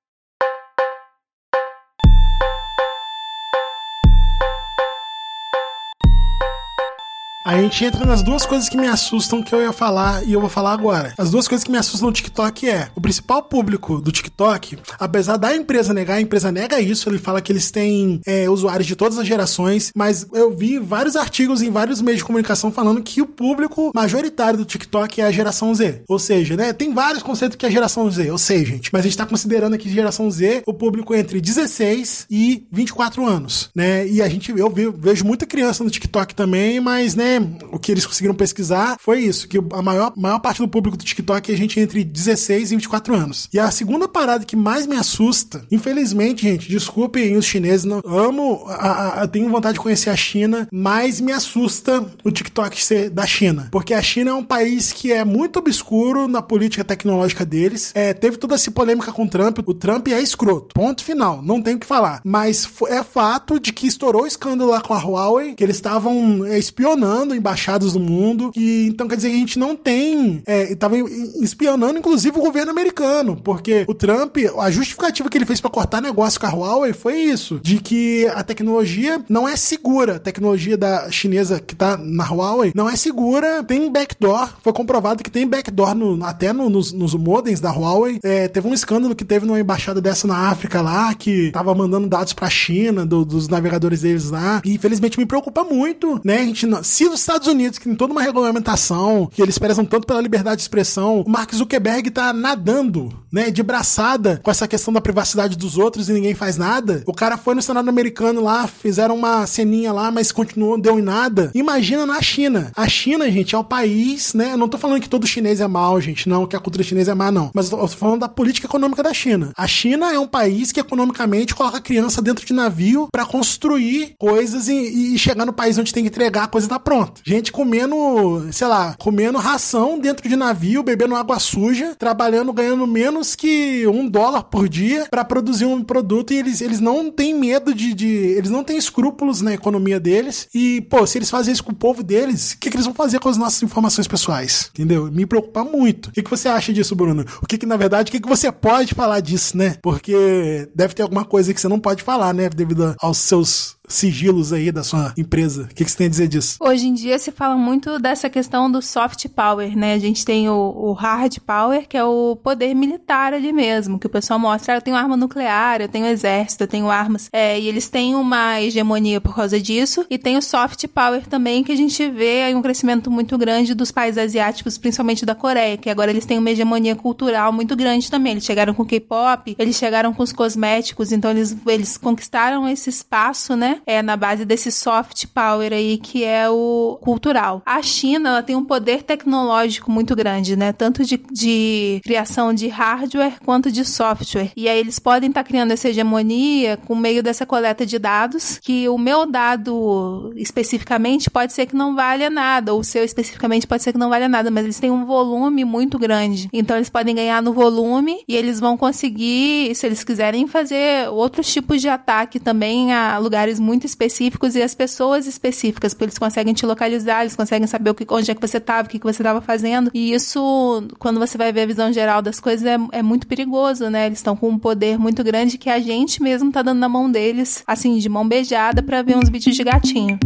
A 7.46 7.62
gente 7.62 7.84
entra 7.84 8.04
nas 8.04 8.24
duas 8.24 8.44
coisas 8.44 8.68
que 8.68 8.76
me 8.76 8.88
assustam 8.88 9.40
que 9.40 9.54
eu 9.54 9.62
ia 9.62 9.72
falar 9.72 10.24
e 10.26 10.32
eu 10.32 10.40
vou 10.40 10.50
falar 10.50 10.72
agora. 10.72 11.14
As 11.16 11.30
duas 11.30 11.46
coisas 11.46 11.62
que 11.62 11.70
me 11.70 11.78
assustam 11.78 12.08
no 12.08 12.12
TikTok 12.12 12.68
é 12.68 12.88
o 12.92 13.00
principal 13.00 13.40
público 13.40 14.00
do 14.00 14.10
TikTok, 14.10 14.76
apesar 14.98 15.36
da 15.36 15.54
empresa 15.54 15.94
negar, 15.94 16.14
a 16.14 16.20
empresa 16.20 16.50
nega 16.50 16.80
isso, 16.80 17.08
ele 17.08 17.18
fala 17.18 17.40
que 17.40 17.52
eles 17.52 17.70
têm 17.70 18.20
é, 18.26 18.50
usuários 18.50 18.84
de 18.84 18.96
todas 18.96 19.16
as 19.16 19.24
gerações, 19.24 19.92
mas 19.94 20.26
eu 20.32 20.56
vi 20.56 20.80
vários 20.80 21.14
artigos 21.14 21.62
em 21.62 21.70
vários 21.70 22.02
meios 22.02 22.18
de 22.18 22.24
comunicação 22.24 22.72
falando 22.72 23.00
que 23.00 23.22
o 23.22 23.26
público 23.26 23.92
majoritário 23.94 24.58
do 24.58 24.64
TikTok 24.64 25.20
é 25.20 25.24
a 25.26 25.30
geração 25.30 25.72
Z. 25.72 26.02
Ou 26.08 26.18
seja, 26.18 26.56
né, 26.56 26.72
tem 26.72 26.92
vários 26.92 27.22
conceitos 27.22 27.56
que 27.56 27.64
é 27.64 27.68
a 27.68 27.72
geração 27.72 28.10
Z, 28.10 28.28
eu 28.28 28.38
sei, 28.38 28.64
gente, 28.64 28.90
mas 28.92 29.02
a 29.02 29.04
gente 29.04 29.18
tá 29.18 29.24
considerando 29.24 29.74
aqui 29.74 29.88
geração 29.88 30.28
Z 30.28 30.64
o 30.66 30.74
público 30.74 31.14
entre 31.14 31.40
16 31.40 32.26
e 32.28 32.66
24 32.72 33.24
anos, 33.24 33.70
né? 33.72 34.04
E 34.08 34.20
a 34.20 34.28
gente, 34.28 34.50
eu 34.50 34.68
vejo 34.68 35.24
muita 35.24 35.46
criança 35.46 35.84
no 35.84 35.90
TikTok 35.90 36.34
também, 36.34 36.80
mas, 36.80 37.14
né, 37.14 37.35
o 37.70 37.78
que 37.78 37.92
eles 37.92 38.06
conseguiram 38.06 38.34
pesquisar 38.34 38.96
foi 39.00 39.20
isso, 39.20 39.48
que 39.48 39.58
a 39.58 39.82
maior, 39.82 40.12
maior 40.16 40.38
parte 40.38 40.58
do 40.58 40.68
público 40.68 40.96
do 40.96 41.04
TikTok 41.04 41.52
é 41.52 41.56
gente 41.56 41.78
entre 41.80 42.04
16 42.04 42.72
e 42.72 42.76
24 42.76 43.14
anos. 43.14 43.48
E 43.52 43.58
a 43.58 43.70
segunda 43.70 44.08
parada 44.08 44.44
que 44.44 44.56
mais 44.56 44.86
me 44.86 44.96
assusta, 44.96 45.64
infelizmente, 45.70 46.42
gente, 46.42 46.68
desculpem 46.68 47.36
os 47.36 47.44
chineses, 47.44 47.84
não 47.84 48.00
amo, 48.04 48.64
a, 48.68 49.22
a, 49.22 49.28
tenho 49.28 49.48
vontade 49.48 49.74
de 49.74 49.80
conhecer 49.80 50.10
a 50.10 50.16
China, 50.16 50.68
mas 50.72 51.20
me 51.20 51.32
assusta 51.32 52.04
o 52.24 52.30
TikTok 52.30 52.82
ser 52.82 53.10
da 53.10 53.26
China, 53.26 53.68
porque 53.70 53.94
a 53.94 54.02
China 54.02 54.30
é 54.30 54.34
um 54.34 54.44
país 54.44 54.92
que 54.92 55.12
é 55.12 55.24
muito 55.24 55.58
obscuro 55.58 56.28
na 56.28 56.42
política 56.42 56.84
tecnológica 56.84 57.44
deles. 57.44 57.92
É, 57.94 58.12
teve 58.12 58.36
toda 58.36 58.54
essa 58.54 58.70
polêmica 58.70 59.12
com 59.12 59.24
o 59.24 59.28
Trump, 59.28 59.58
o 59.66 59.74
Trump 59.74 60.08
é 60.08 60.20
escroto, 60.20 60.74
ponto 60.74 61.04
final, 61.04 61.42
não 61.42 61.62
tem 61.62 61.74
o 61.74 61.78
que 61.78 61.86
falar. 61.86 62.20
Mas 62.24 62.68
é 62.88 63.02
fato 63.02 63.58
de 63.58 63.72
que 63.72 63.86
estourou 63.86 64.22
o 64.22 64.26
escândalo 64.26 64.70
lá 64.70 64.80
com 64.80 64.94
a 64.94 64.98
Huawei, 64.98 65.54
que 65.54 65.64
eles 65.64 65.76
estavam 65.76 66.44
é, 66.44 66.58
espionando 66.58 67.25
espionando 67.26 67.34
embaixadas 67.34 67.92
do 67.92 68.00
mundo. 68.00 68.50
E 68.56 68.86
então 68.88 69.08
quer 69.08 69.16
dizer 69.16 69.30
que 69.30 69.36
a 69.36 69.38
gente 69.38 69.58
não 69.58 69.74
tem. 69.74 70.42
É, 70.46 70.74
tava 70.74 70.96
espionando, 70.98 71.98
inclusive, 71.98 72.38
o 72.38 72.42
governo 72.42 72.70
americano. 72.70 73.36
Porque 73.36 73.84
o 73.88 73.94
Trump, 73.94 74.36
a 74.58 74.70
justificativa 74.70 75.28
que 75.28 75.36
ele 75.36 75.46
fez 75.46 75.60
para 75.60 75.70
cortar 75.70 76.00
negócio 76.00 76.38
com 76.40 76.46
a 76.46 76.50
Huawei 76.50 76.92
foi 76.92 77.18
isso: 77.18 77.60
de 77.62 77.78
que 77.78 78.26
a 78.28 78.42
tecnologia 78.42 79.20
não 79.28 79.48
é 79.48 79.56
segura. 79.56 80.16
A 80.16 80.20
tecnologia 80.20 80.76
da 80.76 81.10
chinesa 81.10 81.60
que 81.60 81.74
tá 81.74 81.96
na 81.96 82.24
Huawei 82.24 82.72
não 82.74 82.88
é 82.88 82.96
segura, 82.96 83.62
tem 83.64 83.90
backdoor. 83.90 84.48
Foi 84.62 84.72
comprovado 84.72 85.22
que 85.22 85.30
tem 85.30 85.46
backdoor 85.46 85.94
no, 85.94 86.24
até 86.24 86.52
no, 86.52 86.70
nos, 86.70 86.92
nos 86.92 87.14
modems 87.14 87.60
da 87.60 87.70
Huawei. 87.70 88.18
É, 88.22 88.48
teve 88.48 88.68
um 88.68 88.74
escândalo 88.74 89.14
que 89.14 89.24
teve 89.24 89.46
numa 89.46 89.60
embaixada 89.60 90.00
dessa 90.00 90.26
na 90.26 90.48
África 90.50 90.80
lá, 90.80 91.14
que 91.14 91.50
tava 91.50 91.74
mandando 91.74 92.08
dados 92.08 92.32
pra 92.32 92.48
China, 92.48 93.04
do, 93.04 93.24
dos 93.24 93.48
navegadores 93.48 94.02
deles 94.02 94.30
lá. 94.30 94.60
E 94.64 94.74
infelizmente 94.74 95.18
me 95.18 95.26
preocupa 95.26 95.64
muito, 95.64 96.20
né? 96.24 96.38
A 96.38 96.44
gente 96.44 96.66
se 96.82 97.06
os 97.16 97.20
Estados 97.22 97.48
Unidos, 97.48 97.78
que 97.78 97.86
tem 97.86 97.94
toda 97.94 98.12
uma 98.12 98.22
regulamentação, 98.22 99.28
que 99.32 99.42
eles 99.42 99.58
prezam 99.58 99.84
tanto 99.84 100.06
pela 100.06 100.20
liberdade 100.20 100.56
de 100.56 100.62
expressão, 100.62 101.20
o 101.20 101.28
Mark 101.28 101.52
Zuckerberg 101.54 102.10
tá 102.10 102.32
nadando, 102.32 103.12
né, 103.32 103.50
de 103.50 103.62
braçada 103.62 104.40
com 104.42 104.50
essa 104.50 104.68
questão 104.68 104.92
da 104.92 105.00
privacidade 105.00 105.56
dos 105.56 105.78
outros 105.78 106.08
e 106.08 106.12
ninguém 106.12 106.34
faz 106.34 106.56
nada. 106.56 107.02
O 107.06 107.12
cara 107.12 107.36
foi 107.36 107.54
no 107.54 107.62
Senado 107.62 107.88
americano 107.88 108.42
lá, 108.42 108.66
fizeram 108.66 109.16
uma 109.16 109.46
ceninha 109.46 109.92
lá, 109.92 110.10
mas 110.10 110.30
continuou, 110.30 110.80
deu 110.80 110.98
em 110.98 111.02
nada. 111.02 111.50
Imagina 111.54 112.06
na 112.06 112.20
China. 112.20 112.70
A 112.76 112.88
China, 112.88 113.30
gente, 113.30 113.54
é 113.54 113.58
o 113.58 113.64
país, 113.64 114.34
né? 114.34 114.52
Eu 114.52 114.58
não 114.58 114.68
tô 114.68 114.78
falando 114.78 115.00
que 115.00 115.08
todo 115.08 115.26
chinês 115.26 115.60
é 115.60 115.66
mal, 115.66 116.00
gente, 116.00 116.28
não, 116.28 116.46
que 116.46 116.56
a 116.56 116.60
cultura 116.60 116.84
chinesa 116.84 117.12
é 117.12 117.14
má, 117.14 117.32
não. 117.32 117.50
Mas 117.54 117.70
eu 117.70 117.78
tô 117.78 117.88
falando 117.88 118.20
da 118.20 118.28
política 118.28 118.66
econômica 118.66 119.02
da 119.02 119.14
China. 119.14 119.52
A 119.56 119.66
China 119.66 120.12
é 120.12 120.18
um 120.18 120.26
país 120.26 120.70
que 120.70 120.80
economicamente 120.80 121.54
coloca 121.54 121.80
criança 121.80 122.20
dentro 122.20 122.44
de 122.44 122.52
navio 122.52 123.08
para 123.10 123.24
construir 123.24 124.14
coisas 124.18 124.68
e, 124.68 125.14
e, 125.14 125.18
chegar 125.18 125.46
no 125.46 125.52
país 125.52 125.78
onde 125.78 125.92
tem 125.92 126.02
que 126.02 126.08
entregar 126.08 126.44
a 126.44 126.48
coisa 126.48 126.68
tá 126.68 126.78
pronta. 126.78 127.05
Gente 127.24 127.52
comendo, 127.52 128.48
sei 128.52 128.66
lá, 128.66 128.94
comendo 128.98 129.38
ração 129.38 129.98
dentro 129.98 130.28
de 130.28 130.36
navio, 130.36 130.82
bebendo 130.82 131.14
água 131.14 131.38
suja, 131.38 131.94
trabalhando, 131.98 132.52
ganhando 132.52 132.86
menos 132.86 133.34
que 133.34 133.86
um 133.86 134.08
dólar 134.08 134.44
por 134.44 134.68
dia 134.68 135.06
para 135.10 135.24
produzir 135.24 135.66
um 135.66 135.82
produto 135.82 136.32
e 136.32 136.38
eles, 136.38 136.60
eles 136.60 136.80
não 136.80 137.10
têm 137.10 137.34
medo 137.34 137.74
de, 137.74 137.94
de, 137.94 138.08
Eles 138.08 138.50
não 138.50 138.64
têm 138.64 138.76
escrúpulos 138.76 139.40
na 139.40 139.54
economia 139.54 139.98
deles. 140.00 140.48
E, 140.54 140.80
pô, 140.82 141.06
se 141.06 141.18
eles 141.18 141.30
fazem 141.30 141.52
isso 141.52 141.64
com 141.64 141.72
o 141.72 141.76
povo 141.76 142.02
deles, 142.02 142.52
o 142.52 142.58
que, 142.58 142.70
que 142.70 142.76
eles 142.76 142.86
vão 142.86 142.94
fazer 142.94 143.18
com 143.18 143.28
as 143.28 143.36
nossas 143.36 143.62
informações 143.62 144.06
pessoais? 144.06 144.70
Entendeu? 144.72 145.10
Me 145.10 145.26
preocupa 145.26 145.64
muito. 145.64 146.06
O 146.08 146.12
que, 146.12 146.22
que 146.22 146.30
você 146.30 146.48
acha 146.48 146.72
disso, 146.72 146.94
Bruno? 146.94 147.24
O 147.42 147.46
que, 147.46 147.58
que 147.58 147.66
na 147.66 147.76
verdade, 147.76 148.08
o 148.08 148.12
que, 148.12 148.20
que 148.20 148.28
você 148.28 148.50
pode 148.50 148.94
falar 148.94 149.20
disso, 149.20 149.56
né? 149.56 149.76
Porque 149.82 150.68
deve 150.74 150.94
ter 150.94 151.02
alguma 151.02 151.24
coisa 151.24 151.52
que 151.52 151.60
você 151.60 151.68
não 151.68 151.78
pode 151.78 152.02
falar, 152.02 152.32
né? 152.32 152.48
Devido 152.48 152.94
aos 153.00 153.18
seus 153.18 153.75
sigilos 153.88 154.52
aí 154.52 154.70
da 154.72 154.82
sua 154.82 155.12
empresa. 155.16 155.62
O 155.64 155.74
que, 155.74 155.84
que 155.84 155.90
você 155.90 155.96
tem 155.96 156.06
a 156.06 156.10
dizer 156.10 156.28
disso? 156.28 156.56
Hoje 156.60 156.86
em 156.86 156.94
dia 156.94 157.18
se 157.18 157.30
fala 157.30 157.56
muito 157.56 157.98
dessa 157.98 158.28
questão 158.28 158.70
do 158.70 158.82
soft 158.82 159.26
power, 159.28 159.76
né? 159.76 159.94
A 159.94 159.98
gente 159.98 160.24
tem 160.24 160.48
o, 160.48 160.54
o 160.54 160.92
hard 160.92 161.38
power, 161.40 161.86
que 161.88 161.96
é 161.96 162.04
o 162.04 162.36
poder 162.36 162.74
militar 162.74 163.32
ali 163.32 163.52
mesmo, 163.52 163.98
que 163.98 164.06
o 164.06 164.10
pessoal 164.10 164.38
mostra, 164.38 164.74
ah, 164.74 164.76
eu 164.76 164.82
tenho 164.82 164.96
arma 164.96 165.16
nuclear, 165.16 165.80
eu 165.80 165.88
tenho 165.88 166.06
exército, 166.06 166.64
eu 166.64 166.68
tenho 166.68 166.90
armas. 166.90 167.28
É, 167.32 167.58
e 167.58 167.68
eles 167.68 167.88
têm 167.88 168.14
uma 168.14 168.60
hegemonia 168.60 169.20
por 169.20 169.34
causa 169.34 169.60
disso. 169.60 170.04
E 170.10 170.18
tem 170.18 170.36
o 170.36 170.42
soft 170.42 170.86
power 170.88 171.26
também, 171.26 171.62
que 171.62 171.72
a 171.72 171.76
gente 171.76 172.08
vê 172.10 172.42
aí 172.44 172.54
um 172.54 172.62
crescimento 172.62 173.10
muito 173.10 173.36
grande 173.38 173.74
dos 173.74 173.90
países 173.90 174.18
asiáticos, 174.18 174.78
principalmente 174.78 175.24
da 175.24 175.34
Coreia, 175.34 175.76
que 175.76 175.90
agora 175.90 176.10
eles 176.10 176.26
têm 176.26 176.38
uma 176.38 176.50
hegemonia 176.50 176.96
cultural 176.96 177.52
muito 177.52 177.76
grande 177.76 178.10
também. 178.10 178.32
Eles 178.32 178.44
chegaram 178.44 178.74
com 178.74 178.84
K-pop, 178.84 179.54
eles 179.58 179.76
chegaram 179.76 180.12
com 180.12 180.22
os 180.22 180.32
cosméticos, 180.32 181.12
então 181.12 181.30
eles, 181.30 181.56
eles 181.66 181.96
conquistaram 181.96 182.68
esse 182.68 182.90
espaço, 182.90 183.54
né? 183.54 183.75
É 183.86 184.02
na 184.02 184.16
base 184.16 184.44
desse 184.44 184.70
soft 184.70 185.26
power 185.34 185.72
aí 185.72 185.98
que 185.98 186.24
é 186.24 186.48
o 186.48 186.98
cultural. 187.00 187.62
A 187.64 187.82
China, 187.82 188.30
ela 188.30 188.42
tem 188.42 188.56
um 188.56 188.64
poder 188.64 189.02
tecnológico 189.02 189.90
muito 189.90 190.14
grande, 190.14 190.56
né? 190.56 190.72
Tanto 190.72 191.04
de, 191.04 191.20
de 191.30 192.00
criação 192.04 192.52
de 192.52 192.68
hardware 192.68 193.34
quanto 193.44 193.70
de 193.70 193.84
software. 193.84 194.50
E 194.56 194.68
aí 194.68 194.78
eles 194.78 194.98
podem 194.98 195.28
estar 195.28 195.42
tá 195.42 195.48
criando 195.48 195.72
essa 195.72 195.88
hegemonia 195.88 196.76
com 196.76 196.94
meio 196.94 197.22
dessa 197.22 197.46
coleta 197.46 197.84
de 197.84 197.98
dados, 197.98 198.58
que 198.62 198.88
o 198.88 198.98
meu 198.98 199.26
dado 199.26 200.32
especificamente 200.36 201.30
pode 201.30 201.52
ser 201.52 201.66
que 201.66 201.76
não 201.76 201.94
valha 201.94 202.30
nada, 202.30 202.72
ou 202.72 202.80
o 202.80 202.84
seu 202.84 203.04
especificamente 203.04 203.66
pode 203.66 203.82
ser 203.82 203.92
que 203.92 203.98
não 203.98 204.08
valha 204.08 204.28
nada, 204.28 204.50
mas 204.50 204.64
eles 204.64 204.80
têm 204.80 204.90
um 204.90 205.04
volume 205.04 205.64
muito 205.64 205.98
grande. 205.98 206.48
Então 206.52 206.76
eles 206.76 206.90
podem 206.90 207.14
ganhar 207.14 207.42
no 207.42 207.52
volume 207.52 208.18
e 208.28 208.36
eles 208.36 208.60
vão 208.60 208.76
conseguir, 208.76 209.74
se 209.74 209.86
eles 209.86 210.04
quiserem, 210.04 210.46
fazer 210.46 211.08
outros 211.08 211.52
tipos 211.52 211.80
de 211.80 211.88
ataque 211.88 212.38
também 212.38 212.92
a 212.92 213.18
lugares 213.18 213.58
muito 213.58 213.65
específicos 213.84 214.54
e 214.54 214.62
as 214.62 214.74
pessoas 214.74 215.26
específicas, 215.26 215.94
porque 215.94 216.04
eles 216.04 216.18
conseguem 216.18 216.54
te 216.54 216.64
localizar, 216.66 217.22
eles 217.22 217.36
conseguem 217.36 217.66
saber 217.66 217.90
o 217.90 217.94
que, 217.94 218.06
onde 218.08 218.30
é 218.30 218.34
que 218.34 218.40
você 218.40 218.58
estava, 218.58 218.86
o 218.86 218.90
que, 218.90 218.98
que 218.98 219.04
você 219.04 219.22
estava 219.22 219.40
fazendo. 219.40 219.90
E 219.92 220.12
isso, 220.12 220.86
quando 220.98 221.18
você 221.18 221.36
vai 221.36 221.52
ver 221.52 221.62
a 221.62 221.66
visão 221.66 221.92
geral 221.92 222.22
das 222.22 222.40
coisas, 222.40 222.66
é, 222.66 222.76
é 222.92 223.02
muito 223.02 223.26
perigoso, 223.26 223.88
né? 223.90 224.06
Eles 224.06 224.18
estão 224.18 224.36
com 224.36 224.48
um 224.48 224.58
poder 224.58 224.98
muito 224.98 225.22
grande 225.24 225.58
que 225.58 225.70
a 225.70 225.78
gente 225.78 226.22
mesmo 226.22 226.50
tá 226.52 226.62
dando 226.62 226.78
na 226.78 226.88
mão 226.88 227.10
deles, 227.10 227.62
assim, 227.66 227.98
de 227.98 228.08
mão 228.08 228.26
beijada, 228.26 228.82
para 228.82 229.02
ver 229.02 229.16
uns 229.16 229.28
vídeos 229.28 229.56
de 229.56 229.64
gatinho. 229.64 230.18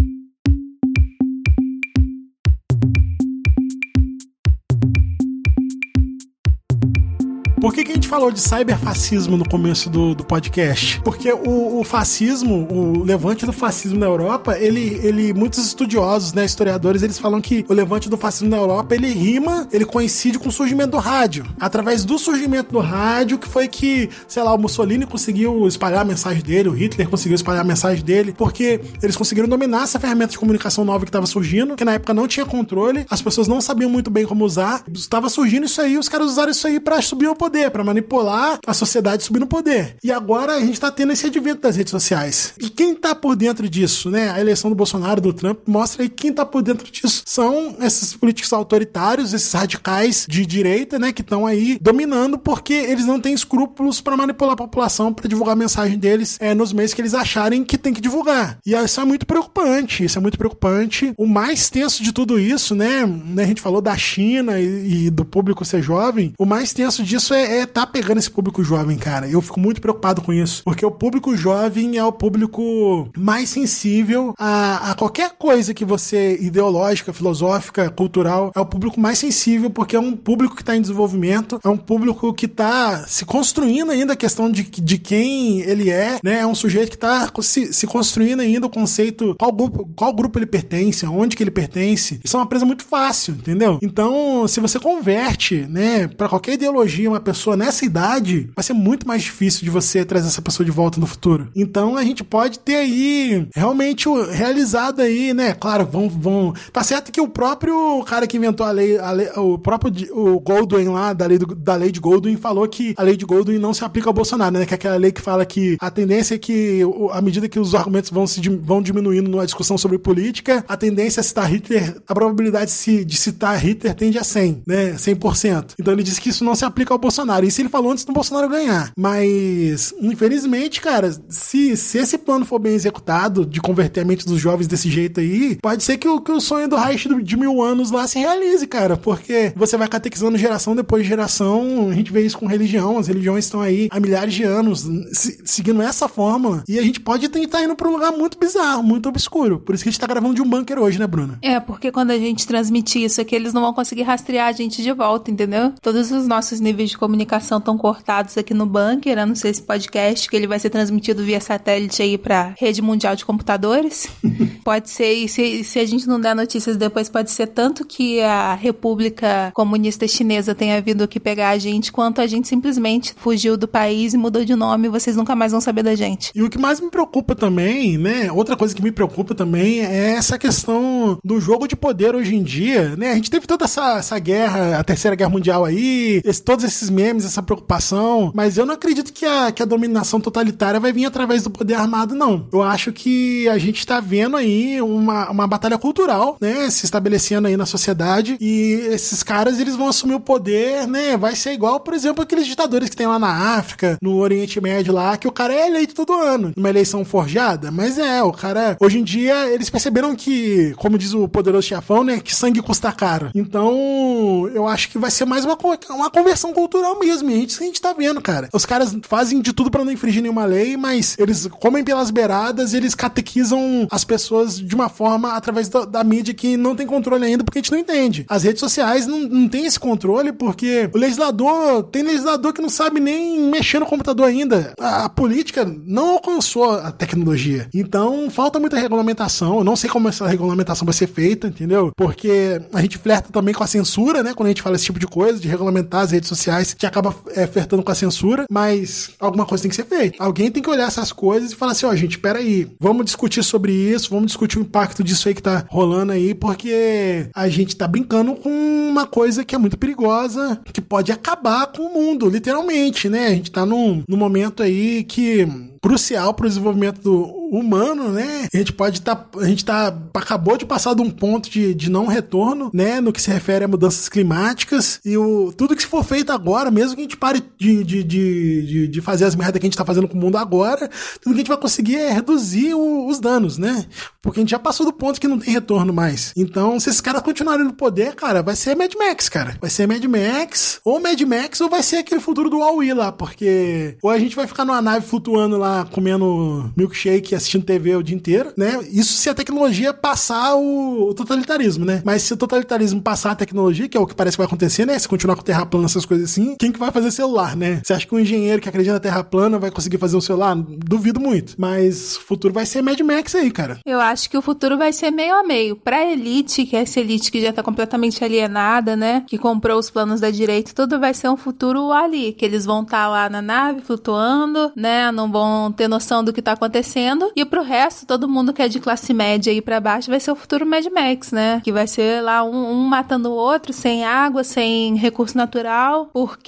Por 7.61 7.75
que, 7.75 7.85
que 7.85 7.93
a 7.93 7.95
gente 7.95 8.09
falou 8.09 8.31
de 8.31 8.41
cyberfascismo 8.41 9.37
no 9.37 9.47
começo 9.47 9.91
do, 9.91 10.15
do 10.15 10.25
podcast? 10.25 10.99
Porque 11.03 11.31
o, 11.31 11.79
o, 11.79 11.85
fascismo, 11.85 12.67
o 12.73 13.05
levante 13.05 13.45
do 13.45 13.53
fascismo 13.53 13.99
na 13.99 14.07
Europa, 14.07 14.57
ele, 14.59 14.99
ele, 15.03 15.35
muitos 15.35 15.67
estudiosos, 15.67 16.33
né, 16.33 16.43
historiadores, 16.43 17.03
eles 17.03 17.19
falam 17.19 17.39
que 17.39 17.67
o 17.69 17.75
levante 17.75 18.09
do 18.09 18.17
fascismo 18.17 18.49
na 18.49 18.57
Europa, 18.57 18.95
ele 18.95 19.09
rima, 19.09 19.69
ele 19.71 19.85
coincide 19.85 20.39
com 20.39 20.49
o 20.49 20.53
surgimento 20.53 20.93
do 20.93 20.97
rádio. 20.97 21.45
Através 21.61 22.03
do 22.03 22.19
surgimento 22.19 22.73
do 22.73 22.79
rádio, 22.79 23.39
que 23.39 23.47
foi 23.47 23.69
que, 23.69 24.09
sei 24.27 24.43
lá, 24.43 24.55
o 24.55 24.59
Mussolini 24.59 25.05
conseguiu 25.05 25.69
espalhar 25.69 26.01
a 26.01 26.05
mensagem 26.05 26.43
dele, 26.43 26.71
o 26.71 26.73
Hitler 26.73 27.11
conseguiu 27.11 27.35
espalhar 27.35 27.61
a 27.61 27.65
mensagem 27.65 28.03
dele, 28.03 28.35
porque 28.37 28.81
eles 29.03 29.17
conseguiram 29.17 29.47
dominar 29.47 29.83
essa 29.83 30.01
ferramenta 30.01 30.31
de 30.31 30.39
comunicação 30.39 30.83
nova 30.83 31.05
que 31.05 31.11
estava 31.11 31.27
surgindo, 31.27 31.77
que 31.77 31.85
na 31.85 31.93
época 31.93 32.15
não 32.15 32.27
tinha 32.27 32.47
controle, 32.47 33.05
as 33.11 33.21
pessoas 33.21 33.47
não 33.47 33.61
sabiam 33.61 33.91
muito 33.91 34.11
bem 34.11 34.25
como 34.25 34.47
usar, 34.47 34.83
estava 34.91 35.29
surgindo 35.29 35.67
isso 35.67 35.79
aí, 35.83 35.99
os 35.99 36.09
caras 36.09 36.29
usaram 36.29 36.51
isso 36.51 36.67
aí 36.67 36.81
para 36.81 37.03
subir 37.03 37.29
o 37.29 37.37
poder 37.37 37.50
poder, 37.51 37.71
para 37.71 37.83
manipular 37.83 38.61
a 38.65 38.73
sociedade 38.73 39.25
subir 39.25 39.41
no 39.41 39.47
poder. 39.47 39.97
E 40.05 40.13
agora 40.13 40.55
a 40.55 40.61
gente 40.61 40.79
tá 40.79 40.91
tendo 40.91 41.13
esse 41.13 41.27
advento 41.27 41.63
das 41.63 41.75
redes 41.75 41.91
sociais. 41.91 42.55
E 42.61 42.71
quem 42.71 42.95
tá 42.95 43.13
por 43.13 43.35
dentro 43.35 43.69
disso, 43.69 44.09
né? 44.09 44.31
A 44.31 44.41
eleição 44.41 44.71
do 44.71 44.77
Bolsonaro, 44.77 45.21
do 45.21 45.33
Trump, 45.33 45.59
mostra 45.67 46.03
aí 46.03 46.09
quem 46.09 46.33
tá 46.33 46.47
por 46.47 46.63
dentro 46.63 46.91
disso. 46.91 47.23
São 47.27 47.77
esses 47.81 48.15
políticos 48.15 48.53
autoritários, 48.53 49.33
esses 49.33 49.53
radicais 49.53 50.27
de 50.29 50.47
direita, 50.47 50.99
né? 50.99 51.13
Que 51.13 51.23
estão 51.23 51.45
aí 51.45 51.77
dominando 51.81 52.39
porque 52.39 52.73
eles 52.73 53.05
não 53.05 53.21
têm 53.21 53.35
escrúpulos 53.35 54.01
para 54.01 54.17
manipular 54.17 54.55
a 54.55 54.57
população, 54.57 55.13
para 55.13 55.29
divulgar 55.29 55.55
a 55.55 55.59
mensagem 55.59 55.99
deles 55.99 56.39
é, 56.41 56.55
nos 56.55 56.73
meios 56.73 56.95
que 56.95 57.01
eles 57.01 57.15
acharem 57.15 57.65
que 57.65 57.77
tem 57.77 57.93
que 57.93 58.01
divulgar. 58.01 58.59
E 58.65 58.75
isso 58.75 59.01
é 59.01 59.05
muito 59.05 59.27
preocupante. 59.27 60.05
Isso 60.05 60.19
é 60.19 60.23
muito 60.23 60.39
preocupante. 60.39 61.13
O 61.17 61.27
mais 61.27 61.69
tenso 61.69 62.03
de 62.03 62.13
tudo 62.13 62.39
isso, 62.39 62.77
né? 62.77 63.05
né 63.07 63.43
a 63.43 63.47
gente 63.47 63.61
falou 63.61 63.81
da 63.81 63.97
China 63.97 64.61
e, 64.61 65.07
e 65.07 65.11
do 65.11 65.25
público 65.25 65.65
ser 65.65 65.83
jovem. 65.83 66.33
O 66.39 66.47
mais 66.47 66.73
tenso 66.73 67.03
disso 67.03 67.35
é 67.35 67.40
é, 67.41 67.61
é 67.61 67.67
tá 67.67 67.87
pegando 67.87 68.19
esse 68.19 68.31
público 68.31 68.63
jovem, 68.63 68.97
cara. 68.97 69.29
Eu 69.29 69.41
fico 69.41 69.61
muito 69.61 69.81
preocupado 69.81 70.23
com 70.23 70.33
isso. 70.33 70.63
Porque 70.65 70.85
o 70.85 70.91
público 70.91 71.37
jovem 71.37 71.97
é 71.97 72.05
o 72.05 72.13
público 72.13 73.09
mais 73.17 73.49
sensível 73.49 74.35
a, 74.39 74.91
a 74.91 74.95
qualquer 74.95 75.33
coisa 75.39 75.75
que 75.75 75.85
você, 75.85 76.39
ideológica, 76.41 77.13
filosófica, 77.13 77.91
cultural, 77.91 78.53
é 78.55 78.61
o 78.61 78.67
público 78.67 79.01
mais 79.01 79.19
sensível 79.19 79.71
porque 79.71 79.97
é 79.97 80.01
um 80.01 80.17
público 80.17 80.55
que 80.55 80.63
está 80.63 80.77
em 80.77 80.81
desenvolvimento, 80.81 81.61
é 81.65 81.69
um 81.69 81.77
público 81.77 82.33
que 82.33 82.47
está 82.47 83.07
se 83.07 83.25
construindo 83.25 83.91
ainda 83.91 84.13
a 84.13 84.17
questão 84.17 84.51
de, 84.51 84.63
de 84.63 84.99
quem 84.99 85.61
ele 85.61 85.91
é, 85.91 86.19
né? 86.23 86.41
É 86.41 86.47
um 86.47 86.55
sujeito 86.55 86.91
que 86.91 86.97
está 86.97 87.31
se, 87.41 87.73
se 87.73 87.87
construindo 87.87 88.41
ainda 88.41 88.67
o 88.67 88.71
conceito 88.71 89.35
qual 89.39 89.53
grupo, 89.53 89.89
qual 89.97 90.13
grupo 90.13 90.39
ele 90.39 90.47
pertence, 90.47 91.07
aonde 91.07 91.37
que 91.37 91.43
ele 91.43 91.51
pertence. 91.51 92.21
Isso 92.23 92.37
é 92.37 92.41
uma 92.41 92.47
presa 92.47 92.65
muito 92.65 92.85
fácil, 92.85 93.35
entendeu? 93.35 93.79
Então, 93.83 94.47
se 94.49 94.61
você 94.61 94.79
converte, 94.79 95.67
né, 95.69 96.09
para 96.09 96.29
qualquer 96.29 96.55
ideologia 96.55 97.09
uma 97.09 97.21
pessoa 97.21 97.30
nessa 97.57 97.85
idade, 97.85 98.51
vai 98.55 98.63
ser 98.63 98.73
muito 98.73 99.07
mais 99.07 99.23
difícil 99.23 99.65
de 99.65 99.71
você 99.71 100.05
trazer 100.05 100.29
essa 100.29 100.43
pessoa 100.43 100.65
de 100.65 100.71
volta 100.71 101.01
no 101.01 101.07
futuro. 101.07 101.49
Então 101.55 101.97
a 101.97 102.05
gente 102.05 102.25
pode 102.25 102.59
ter 102.59 102.77
aí 102.77 103.49
realmente 103.55 104.09
realizado 104.31 105.01
aí, 105.01 105.33
né? 105.35 105.53
Claro, 105.53 105.87
vão, 105.87 106.09
vão. 106.09 106.55
Tá 106.73 106.83
certo 106.83 107.13
que 107.13 107.21
o 107.21 107.29
próprio 107.29 108.03
cara 108.05 108.27
que 108.27 108.37
inventou 108.37 108.67
a 108.67 108.71
lei, 108.71 108.99
a 108.99 109.11
lei 109.11 109.29
o 109.37 109.59
próprio 109.59 109.91
o 110.13 110.41
Goldwyn 110.41 110.89
lá, 110.89 111.13
da 111.13 111.27
lei, 111.27 111.39
do, 111.39 111.55
da 111.55 111.75
lei 111.75 111.91
de 111.91 112.01
Goldwyn, 112.01 112.37
falou 112.37 112.67
que 112.69 112.95
a 112.97 113.03
lei 113.03 113.17
de 113.17 113.25
Goldwyn 113.25 113.59
não 113.59 113.75
se 113.75 113.85
aplica 113.85 114.09
ao 114.09 114.13
Bolsonaro, 114.13 114.59
né? 114.59 114.67
Que 114.67 114.75
é 114.75 114.77
aquela 114.77 114.97
lei 114.97 115.13
que 115.13 115.21
fala 115.21 115.45
que 115.45 115.77
a 115.81 115.91
tendência 115.91 116.35
é 116.35 116.39
que, 116.39 116.81
à 117.13 117.21
medida 117.21 117.49
que 117.49 117.59
os 117.59 117.75
argumentos 117.75 118.11
vão, 118.11 118.27
se, 118.27 118.41
vão 118.49 118.83
diminuindo 118.83 119.31
numa 119.31 119.45
discussão 119.45 119.77
sobre 119.77 119.99
política, 119.99 120.65
a 120.69 120.77
tendência 120.77 121.21
a 121.21 121.25
citar 121.25 121.51
Hitler, 121.51 121.97
a 122.07 122.15
probabilidade 122.15 122.73
de, 122.85 123.05
de 123.05 123.17
citar 123.17 123.59
Hitler 123.59 123.95
tende 123.95 124.19
a 124.19 124.25
100, 124.25 124.63
né? 124.67 124.93
100%. 124.93 125.75
Então 125.79 125.93
ele 125.93 126.03
disse 126.03 126.21
que 126.21 126.29
isso 126.29 126.45
não 126.45 126.55
se 126.55 126.65
aplica 126.65 126.93
ao 126.95 126.99
Bolsonaro. 126.99 127.20
Bolsonaro. 127.21 127.47
Isso 127.47 127.61
ele 127.61 127.69
falou 127.69 127.93
antes 127.93 128.05
do 128.05 128.13
Bolsonaro 128.13 128.49
ganhar. 128.49 128.93
Mas, 128.97 129.95
infelizmente, 130.01 130.81
cara, 130.81 131.11
se, 131.29 131.77
se 131.77 131.99
esse 131.99 132.19
plano 132.19 132.45
for 132.45 132.59
bem 132.59 132.75
executado, 132.75 133.45
de 133.45 133.61
converter 133.61 134.01
a 134.01 134.05
mente 134.05 134.27
dos 134.27 134.41
jovens 134.41 134.67
desse 134.67 134.91
jeito 134.91 135.21
aí, 135.21 135.57
pode 135.57 135.83
ser 135.83 135.99
que 135.99 136.09
o, 136.09 136.21
que 136.21 136.33
o 136.33 136.41
sonho 136.41 136.69
do 136.69 136.77
Reich 136.77 137.09
de 137.23 137.37
mil 137.37 137.63
anos 137.63 137.91
lá 137.91 138.07
se 138.07 138.19
realize, 138.19 138.67
cara. 138.67 138.97
Porque 138.97 139.53
você 139.55 139.77
vai 139.77 139.89
catequizando 139.89 140.39
geração 140.39 140.75
depois 140.75 141.03
de 141.03 141.09
geração. 141.09 141.89
A 141.91 141.95
gente 141.95 142.13
vê 142.13 142.23
isso 142.23 142.39
com 142.39 142.47
religião. 142.47 142.99
As 142.99 143.09
religiões 143.09 143.45
estão 143.45 143.61
aí 143.61 143.89
há 143.91 144.01
milhares 144.01 144.35
de 144.35 144.43
anos 144.43 144.89
se, 145.13 145.41
seguindo 145.45 145.83
essa 145.83 146.09
fórmula. 146.09 146.65
E 146.69 146.79
a 146.79 146.83
gente 146.83 147.01
pode 147.01 147.27
estar 147.27 147.63
indo 147.63 147.77
pra 147.77 147.89
um 147.89 147.93
lugar 147.93 148.13
muito 148.13 148.39
bizarro, 148.39 148.83
muito 148.83 149.09
obscuro. 149.09 149.59
Por 149.61 149.75
isso 149.75 149.85
que 149.85 149.89
a 149.89 149.93
gente 149.93 150.01
tá 150.01 150.07
gravando 150.07 150.35
de 150.35 150.43
um 150.43 150.49
bunker 150.49 150.79
hoje, 150.79 150.99
né, 150.99 151.07
Bruna? 151.07 151.39
É, 151.43 151.61
porque 151.61 151.93
quando 151.93 152.11
a 152.11 152.19
gente 152.19 152.47
transmitir 152.47 153.03
isso 153.03 153.21
aqui, 153.21 153.35
eles 153.35 153.53
não 153.53 153.63
vão 153.63 153.73
conseguir 153.73 154.03
rastrear 154.03 154.49
a 154.49 154.53
gente 154.53 154.83
de 154.83 154.93
volta, 154.93 155.31
entendeu? 155.31 155.73
Todos 155.81 156.11
os 156.11 156.27
nossos 156.27 156.61
níveis 156.61 156.91
de 156.91 156.99
comunicação 156.99 157.10
comunicação 157.11 157.59
estão 157.59 157.77
cortados 157.77 158.39
aqui 158.39 158.55
no 158.55 158.65
bunker, 158.65 159.19
a 159.19 159.27
não 159.27 159.35
ser 159.35 159.49
esse 159.49 159.61
podcast, 159.61 160.31
que 160.31 160.37
ele 160.37 160.47
vai 160.47 160.61
ser 160.61 160.71
transmitido 160.71 161.25
via 161.25 161.41
satélite 161.41 162.01
aí 162.01 162.17
pra 162.17 162.55
rede 162.57 162.81
mundial 162.81 163.17
de 163.17 163.25
computadores. 163.25 164.09
pode 164.65 164.89
ser, 164.89 165.13
e 165.13 165.29
se, 165.29 165.65
se 165.65 165.81
a 165.81 165.87
gente 165.87 166.07
não 166.07 166.21
der 166.21 166.37
notícias 166.37 166.77
depois, 166.77 167.09
pode 167.09 167.33
ser 167.33 167.49
tanto 167.49 167.85
que 167.85 168.21
a 168.21 168.55
República 168.55 169.51
Comunista 169.55 170.07
Chinesa 170.07 170.55
tenha 170.55 170.81
vindo 170.81 171.03
aqui 171.03 171.19
pegar 171.19 171.51
a 171.51 171.59
gente, 171.59 171.91
quanto 171.91 172.21
a 172.21 172.27
gente 172.29 172.47
simplesmente 172.47 173.13
fugiu 173.17 173.57
do 173.57 173.67
país 173.67 174.15
e 174.15 174.17
mudou 174.17 174.45
de 174.45 174.55
nome 174.55 174.87
e 174.87 174.91
vocês 174.91 175.17
nunca 175.17 175.35
mais 175.35 175.51
vão 175.51 175.61
saber 175.61 175.83
da 175.83 175.97
gente. 175.97 176.31
E 176.33 176.43
o 176.43 176.49
que 176.49 176.59
mais 176.59 176.81
me 176.81 176.91
preocupa 176.91 177.35
também, 177.35 177.99
né? 177.99 178.31
Outra 178.31 178.57
coisa 178.57 178.75
que 178.75 178.83
me 178.83 178.93
preocupa 178.93 179.35
também 179.35 179.81
é 179.81 180.13
essa 180.13 180.39
questão 180.39 181.19
do 181.25 181.41
jogo 181.41 181.67
de 181.67 181.75
poder 181.75 182.15
hoje 182.15 182.37
em 182.37 182.43
dia, 182.43 182.95
né? 182.97 183.11
A 183.11 183.15
gente 183.15 183.31
teve 183.31 183.49
toda 183.49 183.65
essa, 183.65 183.99
essa 183.99 184.19
guerra, 184.19 184.79
a 184.79 184.85
terceira 184.85 185.17
guerra 185.17 185.31
mundial 185.31 185.65
aí, 185.65 186.21
esse, 186.25 186.43
todos 186.43 186.65
esses 186.65 186.91
memes, 187.01 187.25
essa 187.25 187.43
preocupação, 187.43 188.31
mas 188.35 188.59
eu 188.59 188.67
não 188.67 188.75
acredito 188.75 189.13
que 189.13 189.25
a, 189.25 189.51
que 189.51 189.63
a 189.63 189.67
dominação 189.67 190.21
totalitária 190.21 190.79
vai 190.79 190.93
vir 190.93 191.07
através 191.07 191.43
do 191.43 191.51
poder 191.51 191.75
armado, 191.75 192.15
não. 192.15 192.47
Eu 192.53 192.63
acho 192.63 192.93
que 192.93 193.49
a 193.49 193.57
gente 193.59 193.87
tá 193.87 194.01
vendo 194.01 194.37
aí 194.37 194.81
uma, 194.83 195.31
uma 195.31 195.47
batalha 195.47 195.79
cultural, 195.79 196.37
né? 196.41 196.69
Se 196.69 196.85
estabelecendo 196.85 197.49
aí 197.49 197.57
na 197.57 197.67
sociedade 197.67 198.37
e 198.41 198.89
esses 198.91 199.23
caras, 199.23 199.59
eles 199.59 199.77
vão 199.77 199.89
assumir 199.89 200.15
o 200.15 200.21
poder, 200.21 200.87
né? 200.87 201.17
Vai 201.17 201.35
ser 201.35 201.53
igual, 201.53 201.81
por 201.81 201.95
exemplo, 201.95 202.23
aqueles 202.23 202.47
ditadores 202.47 202.91
que 202.91 202.97
tem 202.97 203.07
lá 203.07 203.19
na 203.19 203.57
África, 203.57 203.97
no 204.03 204.17
Oriente 204.17 204.61
Médio 204.61 204.93
lá, 204.93 205.17
que 205.17 205.29
o 205.29 205.33
cara 205.33 205.55
é 205.55 205.67
eleito 205.69 205.95
todo 205.95 206.13
ano. 206.13 206.53
Uma 206.57 206.69
eleição 206.69 207.05
forjada, 207.05 207.71
mas 207.71 207.99
é, 207.99 208.23
o 208.23 208.33
cara, 208.33 208.77
hoje 208.81 208.99
em 208.99 209.05
dia, 209.05 209.49
eles 209.51 209.71
perceberam 209.71 210.15
que, 210.15 210.75
como 210.77 210.99
diz 210.99 211.15
o 211.15 211.29
poderoso 211.29 211.67
chefão, 211.67 212.05
né? 212.05 212.21
Que 212.21 212.35
sangue 212.35 212.61
custa 212.61 212.93
caro. 212.93 213.31
Então, 213.35 214.51
eu 214.55 214.67
acho 214.67 214.91
que 214.91 214.99
vai 214.99 215.11
ser 215.11 215.25
mais 215.25 215.45
uma, 215.45 215.57
uma 215.91 216.11
conversão 216.11 216.53
cultural 216.53 216.90
mesmo. 216.99 217.31
E 217.31 217.35
a 217.35 217.37
gente, 217.37 217.63
a 217.63 217.67
gente 217.67 217.81
tá 217.81 217.93
vendo, 217.93 218.21
cara. 218.21 218.49
Os 218.53 218.67
caras 218.67 218.97
fazem 219.03 219.41
de 219.41 219.53
tudo 219.53 219.71
para 219.71 219.85
não 219.85 219.93
infringir 219.93 220.23
nenhuma 220.23 220.45
lei, 220.45 220.77
mas 220.77 221.17
eles 221.19 221.47
comem 221.47 221.85
pelas 221.85 222.11
beiradas 222.11 222.73
e 222.73 222.77
eles 222.77 222.95
catequizam 222.95 223.87
as 223.91 224.05
pessoas 224.05 224.59
de 224.59 224.75
uma 224.75 224.89
forma 224.89 225.33
através 225.33 225.69
da, 225.69 225.85
da, 225.85 226.05
mídia 226.05 226.35
que 226.35 226.57
não 226.57 226.75
tem 226.75 226.87
controle 226.87 227.25
ainda, 227.25 227.45
porque 227.45 227.59
a 227.59 227.63
gente 227.63 227.73
não 227.73 227.79
entende. 227.79 228.25
As 228.29 228.43
redes 228.43 228.61
sociais 228.61 229.07
não, 229.07 229.21
não 229.21 229.49
tem 229.49 229.67
esse 229.67 229.79
controle, 229.79 230.33
porque 230.33 230.91
o 230.93 230.99
legislador, 230.99 231.85
tem 231.85 232.03
legislador 232.03 232.53
que 232.53 232.63
não 232.63 232.69
sabe 232.69 233.01
nem 233.01 233.41
mexer 233.41 233.79
no 233.79 233.87
computador 233.87 234.27
ainda. 234.27 234.75
A, 234.79 235.05
a 235.05 235.09
política 235.09 235.65
não 235.65 236.13
alcançou 236.13 236.73
a 236.73 236.91
tecnologia. 236.91 237.69
Então, 237.75 238.31
falta 238.31 238.59
muita 238.59 238.79
regulamentação. 238.79 239.59
Eu 239.59 239.65
não 239.65 239.77
sei 239.77 239.89
como 239.89 240.09
essa 240.09 240.27
regulamentação 240.27 240.85
vai 240.85 240.95
ser 240.95 241.07
feita, 241.07 241.47
entendeu? 241.47 241.93
Porque 241.97 242.61
a 242.73 242.81
gente 242.81 242.99
flerta 242.99 243.31
também 243.33 243.55
com 243.55 243.65
a 243.65 243.67
censura, 243.67 244.23
né? 244.23 244.35
Quando 244.35 244.47
a 244.47 244.51
gente 244.51 244.63
fala 244.63 244.77
esse 244.77 244.85
tipo 244.85 244.99
de 244.99 245.07
coisa, 245.07 245.39
de 245.39 245.49
regulamentar 245.49 246.03
as 246.03 246.11
redes 246.11 246.29
sociais, 246.29 246.70
que 246.75 246.87
acaba 246.87 247.15
é, 247.35 247.47
com 247.47 247.93
a 247.93 247.95
censura, 247.95 248.47
mas 248.51 249.11
alguma 249.19 249.47
coisa 249.47 249.63
tem 249.63 249.71
que 249.71 249.77
ser 249.77 249.85
feita. 249.85 250.23
Alguém 250.23 250.51
tem 250.51 250.63
que 250.63 250.71
olhar 250.71 250.87
essas 250.87 251.13
coisas 251.13 251.53
e 251.53 251.57
falar 251.57 251.73
assim, 251.73 251.87
ó, 251.87 251.91
oh, 251.91 251.97
gente, 251.97 252.19
peraí, 252.19 252.69
vamos 252.79 253.05
discutir 253.05 253.43
sobre 253.43 253.73
isso, 253.73 254.11
vamos 254.11 254.27
discutir 254.27 254.59
o 254.59 254.63
impacto 254.63 255.03
disso 255.05 255.29
aí 255.29 255.35
que 255.35 255.43
tá 255.43 255.65
rolando 255.69 256.13
aí, 256.13 256.35
porque 256.35 257.29
a 257.35 257.49
gente 257.49 257.77
tá 257.77 257.87
brincando 257.87 258.35
com 258.35 258.51
uma 258.51 259.07
coisa 259.07 259.45
que 259.45 259.55
é 259.55 259.59
muito 259.59 259.79
perigosa, 259.79 260.61
que 260.73 260.81
pode 260.81 261.13
acabar 261.13 261.67
com 261.69 261.83
o 261.83 261.93
mundo, 261.95 262.29
literalmente, 262.29 263.09
né? 263.09 263.27
A 263.27 263.35
gente 263.35 263.51
tá 263.51 263.65
num, 263.65 264.03
num 264.09 264.17
momento 264.17 264.63
aí 264.63 265.05
que 265.05 265.47
crucial 265.83 266.35
para 266.35 266.47
o 266.47 266.49
desenvolvimento 266.49 267.01
do 267.01 267.41
humano, 267.51 268.11
né? 268.11 268.49
A 268.53 268.57
gente 268.57 268.73
pode 268.73 268.99
estar, 268.99 269.17
tá, 269.17 269.41
a 269.41 269.45
gente 269.45 269.65
tá 269.65 269.97
acabou 270.15 270.57
de 270.57 270.67
passar 270.67 270.95
de 270.95 271.03
um 271.03 271.11
ponto 271.11 271.51
de, 271.51 271.75
de 271.75 271.91
não 271.91 272.07
retorno, 272.07 272.71
né? 272.73 273.01
No 273.01 273.13
que 273.13 273.21
se 273.21 273.31
refere 273.31 273.65
a 273.65 273.69
mudanças 273.69 274.09
climáticas 274.09 275.01
e 275.05 275.17
o 275.17 275.53
tudo 275.57 275.75
que 275.75 275.87
for 275.87 276.05
feito 276.05 276.33
agora, 276.33 276.60
mesmo 276.69 276.97
que 276.97 277.03
a 277.03 277.05
gente 277.05 277.17
pare 277.17 277.45
de, 277.57 277.85
de, 277.85 278.03
de, 278.03 278.89
de 278.89 279.01
fazer 279.01 279.25
as 279.25 279.37
merdas 279.37 279.61
que 279.61 279.67
a 279.67 279.69
gente 279.69 279.75
está 279.75 279.85
fazendo 279.85 280.09
com 280.09 280.19
o 280.19 280.21
mundo 280.21 280.37
agora, 280.37 280.91
tudo 281.21 281.35
que 281.35 281.39
a 281.39 281.43
gente 281.43 281.49
vai 281.49 281.57
conseguir 281.57 281.97
é 281.97 282.11
reduzir 282.11 282.75
o, 282.75 283.07
os 283.07 283.21
danos, 283.21 283.57
né? 283.57 283.87
Porque 284.21 284.41
a 284.41 284.43
gente 284.43 284.51
já 284.51 284.59
passou 284.59 284.85
do 284.85 284.93
ponto 284.93 285.21
que 285.21 285.29
não 285.29 285.39
tem 285.39 285.55
retorno 285.55 285.93
mais. 285.93 286.33
Então, 286.37 286.81
se 286.81 286.91
esses 286.91 287.01
caras 287.01 287.23
continuarem 287.23 287.65
no 287.65 287.73
poder, 287.73 288.17
cara, 288.17 288.43
vai 288.43 288.57
ser 288.57 288.77
Mad 288.77 288.93
Max, 288.99 289.29
cara. 289.29 289.57
Vai 289.61 289.71
ser 289.71 289.87
Mad 289.87 290.05
Max, 290.05 290.81
ou 290.85 291.01
Mad 291.01 291.21
Max, 291.21 291.61
ou 291.61 291.69
vai 291.69 291.83
ser 291.83 291.99
aquele 291.99 292.21
futuro 292.21 292.51
do 292.51 292.59
Huawei 292.59 292.93
lá, 292.93 293.13
porque 293.13 293.97
ou 294.03 294.11
a 294.11 294.19
gente 294.19 294.35
vai 294.35 294.47
ficar 294.47 294.65
numa 294.65 294.83
nave 294.83 295.07
flutuando 295.07 295.57
lá 295.57 295.85
comendo 295.85 296.73
milkshake 296.77 297.35
assistindo 297.35 297.65
TV 297.65 297.95
o 297.95 298.03
dia 298.03 298.17
inteiro, 298.17 298.53
né? 298.57 298.81
Isso 298.91 299.15
se 299.15 299.29
a 299.29 299.35
tecnologia 299.35 299.93
passar 299.93 300.57
o, 300.57 301.13
totalitarismo, 301.15 301.85
né? 301.85 302.03
Mas 302.05 302.23
se 302.23 302.33
o 302.33 302.37
totalitarismo 302.37 303.03
passar 303.03 303.33
a 303.33 303.35
tecnologia, 303.37 303.89
que 303.89 303.97
é 303.97 304.01
o 304.01 304.07
que 304.07 304.15
parece 304.15 304.37
que 304.37 304.39
vai 304.39 304.47
acontecer, 304.47 304.87
né? 304.87 304.99
Se 304.99 305.09
continuar 305.09 305.37
com 305.37 305.43
terra 305.43 305.67
plana, 305.67 305.87
essas 305.87 306.07
coisas 306.07 306.31
assim, 306.31 306.50
quem 306.59 306.73
que 306.73 306.79
vai 306.79 306.91
fazer 306.91 307.11
celular, 307.11 307.57
né? 307.57 307.81
Você 307.85 307.93
acha 307.93 308.07
que 308.07 308.15
um 308.15 308.21
engenheiro 308.21 308.61
que 308.61 308.69
acredita 308.69 308.95
na 308.95 309.01
terra 309.01 309.25
plana 309.25 309.59
vai 309.59 309.71
conseguir 309.71 309.99
fazer 309.99 310.17
um 310.17 310.21
celular? 310.21 310.57
Duvido 310.57 311.21
muito. 311.21 311.55
Mas 311.59 312.17
o 312.17 312.23
futuro 312.23 312.55
vai 312.55 312.67
ser 312.67 312.83
Mad 312.83 312.99
Max 313.01 313.35
aí, 313.35 313.51
cara. 313.51 313.79
Eu 313.85 314.01
acho 314.01 314.29
que 314.29 314.37
o 314.37 314.43
futuro 314.43 314.77
vai 314.77 314.93
ser 314.93 315.11
meio 315.11 315.35
a 315.35 315.43
meio. 315.43 315.77
Pra 315.77 316.05
elite, 316.05 316.65
que 316.65 316.77
é 316.77 316.81
essa 316.81 317.01
elite 317.01 317.31
que 317.31 317.41
já 317.41 317.53
tá 317.53 317.63
completamente 317.63 318.25
alienada, 318.25 318.97
né? 318.97 319.25
Que 319.27 319.39
comprou 319.39 319.79
os 319.79 319.91
planos 319.91 320.21
da 320.21 320.31
direita, 320.31 320.73
tudo 320.75 320.99
vai 320.99 321.15
ser 321.15 321.29
um 321.29 321.37
futuro 321.37 321.93
ali. 321.93 322.33
Que 322.33 322.45
eles 322.45 322.65
vão 322.65 322.83
estar 322.83 323.05
tá 323.05 323.09
lá 323.09 323.29
na 323.29 323.43
nave 323.43 323.81
flutuando, 323.81 324.73
né? 324.75 325.11
Não 325.13 325.31
vão 325.31 325.73
ter 325.73 325.89
noção 325.89 326.23
do 326.25 326.33
que 326.33 326.43
tá 326.43 326.53
acontecendo. 326.53 327.31
E 327.35 327.45
pro 327.45 327.63
resto, 327.63 328.07
todo 328.07 328.29
mundo 328.29 328.53
que 328.53 328.63
é 328.63 328.69
de 328.69 328.81
classe 328.81 329.13
média 329.13 329.53
aí 329.53 329.61
para 329.61 329.81
baixo 329.81 330.11
vai 330.11 330.21
ser 330.21 330.33
o 330.33 330.37
futuro 330.37 330.67
Mad 330.67 330.87
Max, 330.87 331.33
né? 331.33 331.61
Que 331.63 331.73
vai 331.73 331.87
ser 331.87 332.23
lá 332.23 332.43
um, 332.43 332.73
um, 332.73 332.85
matando 332.87 333.31
o 333.31 333.35
outro, 333.35 333.73
sem 333.73 334.05
água, 334.05 334.45
sem 334.45 334.97
recurso 334.97 335.37
natural, 335.37 336.11
porque 336.13 336.40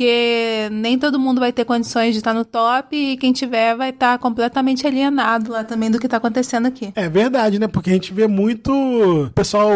nem 0.70 0.98
todo 0.98 1.18
mundo 1.18 1.40
vai 1.40 1.52
ter 1.52 1.64
condições 1.64 2.12
de 2.12 2.18
estar 2.18 2.34
no 2.34 2.44
top 2.44 2.96
e 2.96 3.16
quem 3.16 3.32
tiver 3.32 3.76
vai 3.76 3.90
estar 3.90 4.18
completamente 4.18 4.86
alienado 4.86 5.52
lá 5.52 5.64
também 5.64 5.90
do 5.90 5.98
que 5.98 6.08
tá 6.08 6.16
acontecendo 6.16 6.66
aqui. 6.66 6.92
É 6.94 7.08
verdade, 7.08 7.58
né? 7.58 7.68
Porque 7.68 7.90
a 7.90 7.94
gente 7.94 8.12
vê 8.12 8.26
muito 8.26 9.30
pessoal 9.34 9.72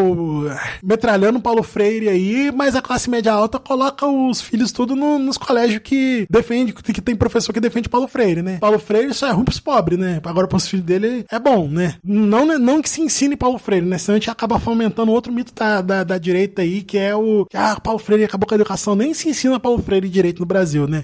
metralhando 0.83 1.41
Paulo 1.41 1.63
Freire 1.63 2.09
aí, 2.09 2.51
mas 2.55 2.75
a 2.75 2.83
classe 2.83 3.11
média 3.11 3.33
alta 3.33 3.59
coloca 3.59 4.07
os 4.07 4.41
filhos 4.41 4.73
tudo 4.73 4.95
no, 4.95 5.19
nos 5.19 5.37
colégios 5.37 5.81
que 5.83 6.27
defende, 6.31 6.73
que 6.73 7.01
tem 7.01 7.17
professor 7.17 7.53
que 7.53 7.61
defende 7.61 7.89
Paulo 7.89 8.09
Freire, 8.09 8.43
né? 8.43 8.59
Paulo 8.59 8.79
Freire 8.79 9.13
só 9.15 9.29
é 9.29 9.33
ruim 9.33 9.45
pros 9.45 9.61
pobres, 9.61 9.99
né? 9.99 10.21
Agora 10.25 10.47
pros 10.47 10.69
filhos 10.69 10.85
dele 10.85 11.25
é 11.31 11.39
bom, 11.39 11.69
né? 11.69 11.97
Não, 12.05 12.47
não 12.59 12.83
que 12.83 12.89
se 12.89 13.01
ensine 13.01 13.37
Paulo 13.37 13.59
Freire, 13.59 13.87
né? 13.87 13.99
Senão 13.99 14.17
a 14.17 14.19
gente 14.19 14.31
acaba 14.31 14.59
fomentando 14.59 15.13
outro 15.13 15.33
mito 15.33 15.53
da, 15.55 15.81
da, 15.81 16.05
da 16.05 16.19
direita 16.19 16.63
aí, 16.63 16.83
que 16.83 16.99
é 16.99 17.15
o 17.15 17.47
que 17.47 17.57
ah, 17.57 17.79
Paulo 17.83 17.99
Freire 17.99 18.25
acabou 18.25 18.47
com 18.47 18.55
a 18.55 18.57
educação. 18.57 18.95
Nem 18.95 19.15
se 19.15 19.29
ensina 19.29 19.61
Paulo 19.61 19.83
Freire 19.83 20.06
direito 20.11 20.41
no 20.41 20.47
Brasil, 20.47 20.87
né? 20.87 21.03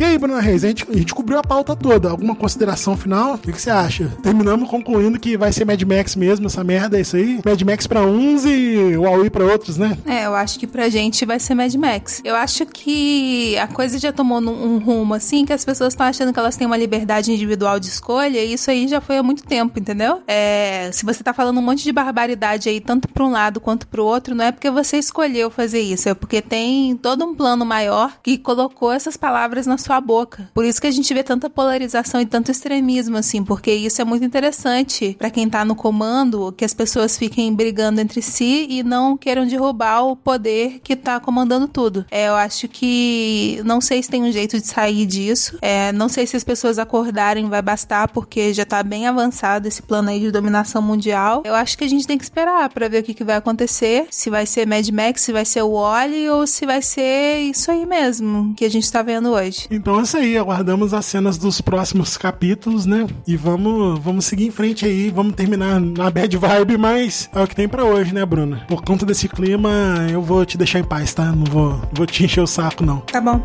E 0.00 0.02
aí, 0.02 0.16
Bruna 0.16 0.40
Reis, 0.40 0.64
a 0.64 0.68
gente, 0.68 0.86
a 0.88 0.96
gente 0.96 1.14
cobriu 1.14 1.38
a 1.38 1.42
pauta 1.42 1.76
toda. 1.76 2.08
Alguma 2.08 2.34
consideração 2.34 2.96
final? 2.96 3.34
O 3.34 3.38
que, 3.38 3.52
que, 3.52 3.60
você 3.60 3.68
acha? 3.68 4.10
Terminamos 4.22 4.66
concluindo 4.66 5.20
que 5.20 5.36
vai 5.36 5.52
ser 5.52 5.66
Mad 5.66 5.82
Max 5.82 6.16
mesmo, 6.16 6.46
essa 6.46 6.64
merda, 6.64 6.96
é 6.96 7.02
isso 7.02 7.16
aí? 7.16 7.38
Mad 7.44 7.60
Max 7.60 7.86
pra 7.86 8.00
uns 8.00 8.46
e 8.46 8.96
o 8.96 9.02
Huawei 9.02 9.28
pra 9.28 9.44
outros, 9.44 9.76
né? 9.76 9.98
É, 10.06 10.24
eu 10.24 10.34
acho 10.34 10.58
que 10.58 10.66
pra 10.66 10.88
gente 10.88 11.26
vai 11.26 11.38
ser 11.38 11.54
Mad 11.54 11.74
Max. 11.74 12.22
Eu 12.24 12.34
acho 12.34 12.64
que 12.64 13.58
a 13.58 13.66
coisa 13.66 13.98
já 13.98 14.10
tomou 14.10 14.40
um 14.40 14.78
rumo 14.78 15.12
assim 15.12 15.44
que 15.44 15.52
as 15.52 15.66
pessoas 15.66 15.92
estão 15.92 16.06
achando 16.06 16.32
que 16.32 16.38
elas 16.38 16.56
têm 16.56 16.66
uma 16.66 16.78
liberdade 16.78 17.30
individual 17.30 17.78
de 17.78 17.88
escolha 17.88 18.42
e 18.42 18.54
isso 18.54 18.70
aí 18.70 18.88
já 18.88 19.02
foi 19.02 19.18
há 19.18 19.22
muito 19.22 19.42
tempo, 19.42 19.78
entendeu? 19.78 20.22
É, 20.26 20.88
se 20.94 21.04
você 21.04 21.22
tá 21.22 21.34
falando 21.34 21.58
um 21.58 21.62
monte 21.62 21.84
de 21.84 21.92
barbaridade 21.92 22.70
aí, 22.70 22.80
tanto 22.80 23.06
pra 23.06 23.22
um 23.22 23.32
lado 23.32 23.60
quanto 23.60 23.86
pro 23.86 24.06
outro, 24.06 24.34
não 24.34 24.46
é 24.46 24.50
porque 24.50 24.70
você 24.70 24.96
escolheu 24.96 25.50
fazer 25.50 25.82
isso, 25.82 26.08
é 26.08 26.14
porque 26.14 26.40
tem 26.40 26.96
todo 26.96 27.22
um 27.22 27.34
plano 27.34 27.66
maior 27.66 28.14
que 28.22 28.38
colocou 28.38 28.90
essas 28.90 29.14
palavras 29.14 29.66
na 29.66 29.76
sua 29.76 29.89
sua 29.90 30.00
boca. 30.00 30.48
Por 30.54 30.64
isso 30.64 30.80
que 30.80 30.86
a 30.86 30.90
gente 30.90 31.12
vê 31.12 31.24
tanta 31.24 31.50
polarização 31.50 32.20
e 32.20 32.26
tanto 32.26 32.50
extremismo, 32.50 33.16
assim, 33.16 33.42
porque 33.42 33.72
isso 33.72 34.00
é 34.00 34.04
muito 34.04 34.24
interessante 34.24 35.16
para 35.18 35.30
quem 35.30 35.48
tá 35.48 35.64
no 35.64 35.74
comando, 35.74 36.52
que 36.56 36.64
as 36.64 36.72
pessoas 36.72 37.18
fiquem 37.18 37.52
brigando 37.52 38.00
entre 38.00 38.22
si 38.22 38.66
e 38.70 38.84
não 38.84 39.16
queiram 39.16 39.44
derrubar 39.44 40.02
o 40.04 40.14
poder 40.14 40.80
que 40.84 40.94
tá 40.94 41.18
comandando 41.18 41.66
tudo. 41.66 42.06
É, 42.08 42.28
eu 42.28 42.34
acho 42.34 42.68
que 42.68 43.60
não 43.64 43.80
sei 43.80 44.00
se 44.00 44.08
tem 44.08 44.22
um 44.22 44.30
jeito 44.30 44.60
de 44.60 44.66
sair 44.66 45.04
disso. 45.06 45.58
É, 45.60 45.90
não 45.90 46.08
sei 46.08 46.24
se 46.24 46.36
as 46.36 46.44
pessoas 46.44 46.78
acordarem 46.78 47.48
vai 47.48 47.60
bastar, 47.60 48.08
porque 48.08 48.54
já 48.54 48.64
tá 48.64 48.82
bem 48.84 49.08
avançado 49.08 49.66
esse 49.66 49.82
plano 49.82 50.10
aí 50.10 50.20
de 50.20 50.30
dominação 50.30 50.80
mundial. 50.80 51.42
Eu 51.44 51.54
acho 51.54 51.76
que 51.76 51.82
a 51.82 51.88
gente 51.88 52.06
tem 52.06 52.16
que 52.16 52.24
esperar 52.24 52.68
para 52.68 52.88
ver 52.88 53.00
o 53.00 53.02
que, 53.02 53.14
que 53.14 53.24
vai 53.24 53.36
acontecer. 53.36 54.06
Se 54.10 54.30
vai 54.30 54.46
ser 54.46 54.68
Mad 54.68 54.88
Max, 54.90 55.22
se 55.22 55.32
vai 55.32 55.44
ser 55.44 55.62
o 55.62 55.72
Wally 55.72 56.28
ou 56.28 56.46
se 56.46 56.64
vai 56.64 56.80
ser 56.80 57.40
isso 57.40 57.70
aí 57.72 57.84
mesmo 57.84 58.54
que 58.54 58.64
a 58.64 58.70
gente 58.70 58.90
tá 58.90 59.02
vendo 59.02 59.30
hoje. 59.30 59.66
Então 59.80 59.98
é 59.98 60.02
isso 60.02 60.16
aí, 60.18 60.36
aguardamos 60.36 60.92
as 60.92 61.06
cenas 61.06 61.38
dos 61.38 61.62
próximos 61.62 62.14
capítulos, 62.18 62.84
né? 62.84 63.06
E 63.26 63.34
vamos, 63.34 63.98
vamos 63.98 64.26
seguir 64.26 64.46
em 64.46 64.50
frente 64.50 64.84
aí, 64.84 65.10
vamos 65.10 65.32
terminar 65.34 65.80
na 65.80 66.10
bad 66.10 66.36
vibe, 66.36 66.76
mas 66.76 67.30
é 67.34 67.42
o 67.42 67.46
que 67.46 67.56
tem 67.56 67.66
para 67.66 67.82
hoje, 67.82 68.12
né, 68.12 68.26
Bruna? 68.26 68.66
Por 68.68 68.82
conta 68.82 69.06
desse 69.06 69.26
clima, 69.26 69.70
eu 70.12 70.20
vou 70.20 70.44
te 70.44 70.58
deixar 70.58 70.80
em 70.80 70.84
paz, 70.84 71.14
tá? 71.14 71.32
Não 71.32 71.44
vou, 71.44 71.80
vou 71.94 72.04
te 72.04 72.22
encher 72.22 72.42
o 72.42 72.46
saco, 72.46 72.84
não. 72.84 72.98
Tá 73.00 73.22
bom. 73.22 73.40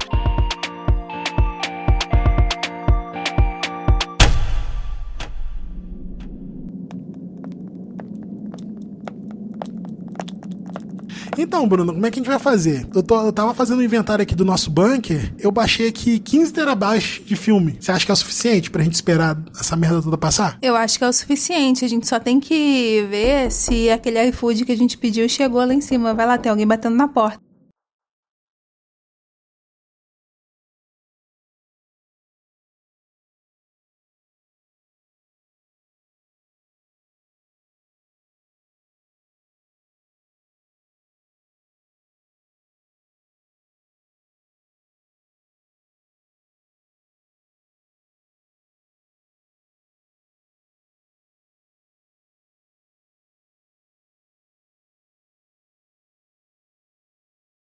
Então, 11.37 11.67
Bruno, 11.67 11.93
como 11.93 12.05
é 12.05 12.11
que 12.11 12.19
a 12.19 12.21
gente 12.21 12.29
vai 12.29 12.39
fazer? 12.39 12.87
Eu, 12.93 13.03
tô, 13.03 13.21
eu 13.25 13.31
tava 13.31 13.53
fazendo 13.53 13.79
um 13.79 13.83
inventário 13.83 14.23
aqui 14.23 14.35
do 14.35 14.45
nosso 14.45 14.69
bunker, 14.69 15.33
eu 15.39 15.51
baixei 15.51 15.87
aqui 15.87 16.19
15 16.19 16.53
terabytes 16.53 17.21
de 17.25 17.35
filme. 17.35 17.77
Você 17.79 17.91
acha 17.91 18.05
que 18.05 18.11
é 18.11 18.13
o 18.13 18.17
suficiente 18.17 18.71
pra 18.71 18.83
gente 18.83 18.93
esperar 18.93 19.37
essa 19.59 19.75
merda 19.75 20.01
toda 20.01 20.17
passar? 20.17 20.57
Eu 20.61 20.75
acho 20.75 20.97
que 20.97 21.03
é 21.03 21.09
o 21.09 21.13
suficiente. 21.13 21.85
A 21.85 21.87
gente 21.87 22.07
só 22.07 22.19
tem 22.19 22.39
que 22.39 23.05
ver 23.09 23.51
se 23.51 23.89
aquele 23.89 24.21
iFood 24.29 24.65
que 24.65 24.71
a 24.71 24.77
gente 24.77 24.97
pediu 24.97 25.27
chegou 25.29 25.65
lá 25.65 25.73
em 25.73 25.81
cima. 25.81 26.13
Vai 26.13 26.25
lá, 26.25 26.37
tem 26.37 26.49
alguém 26.49 26.67
batendo 26.67 26.95
na 26.95 27.07
porta. 27.07 27.44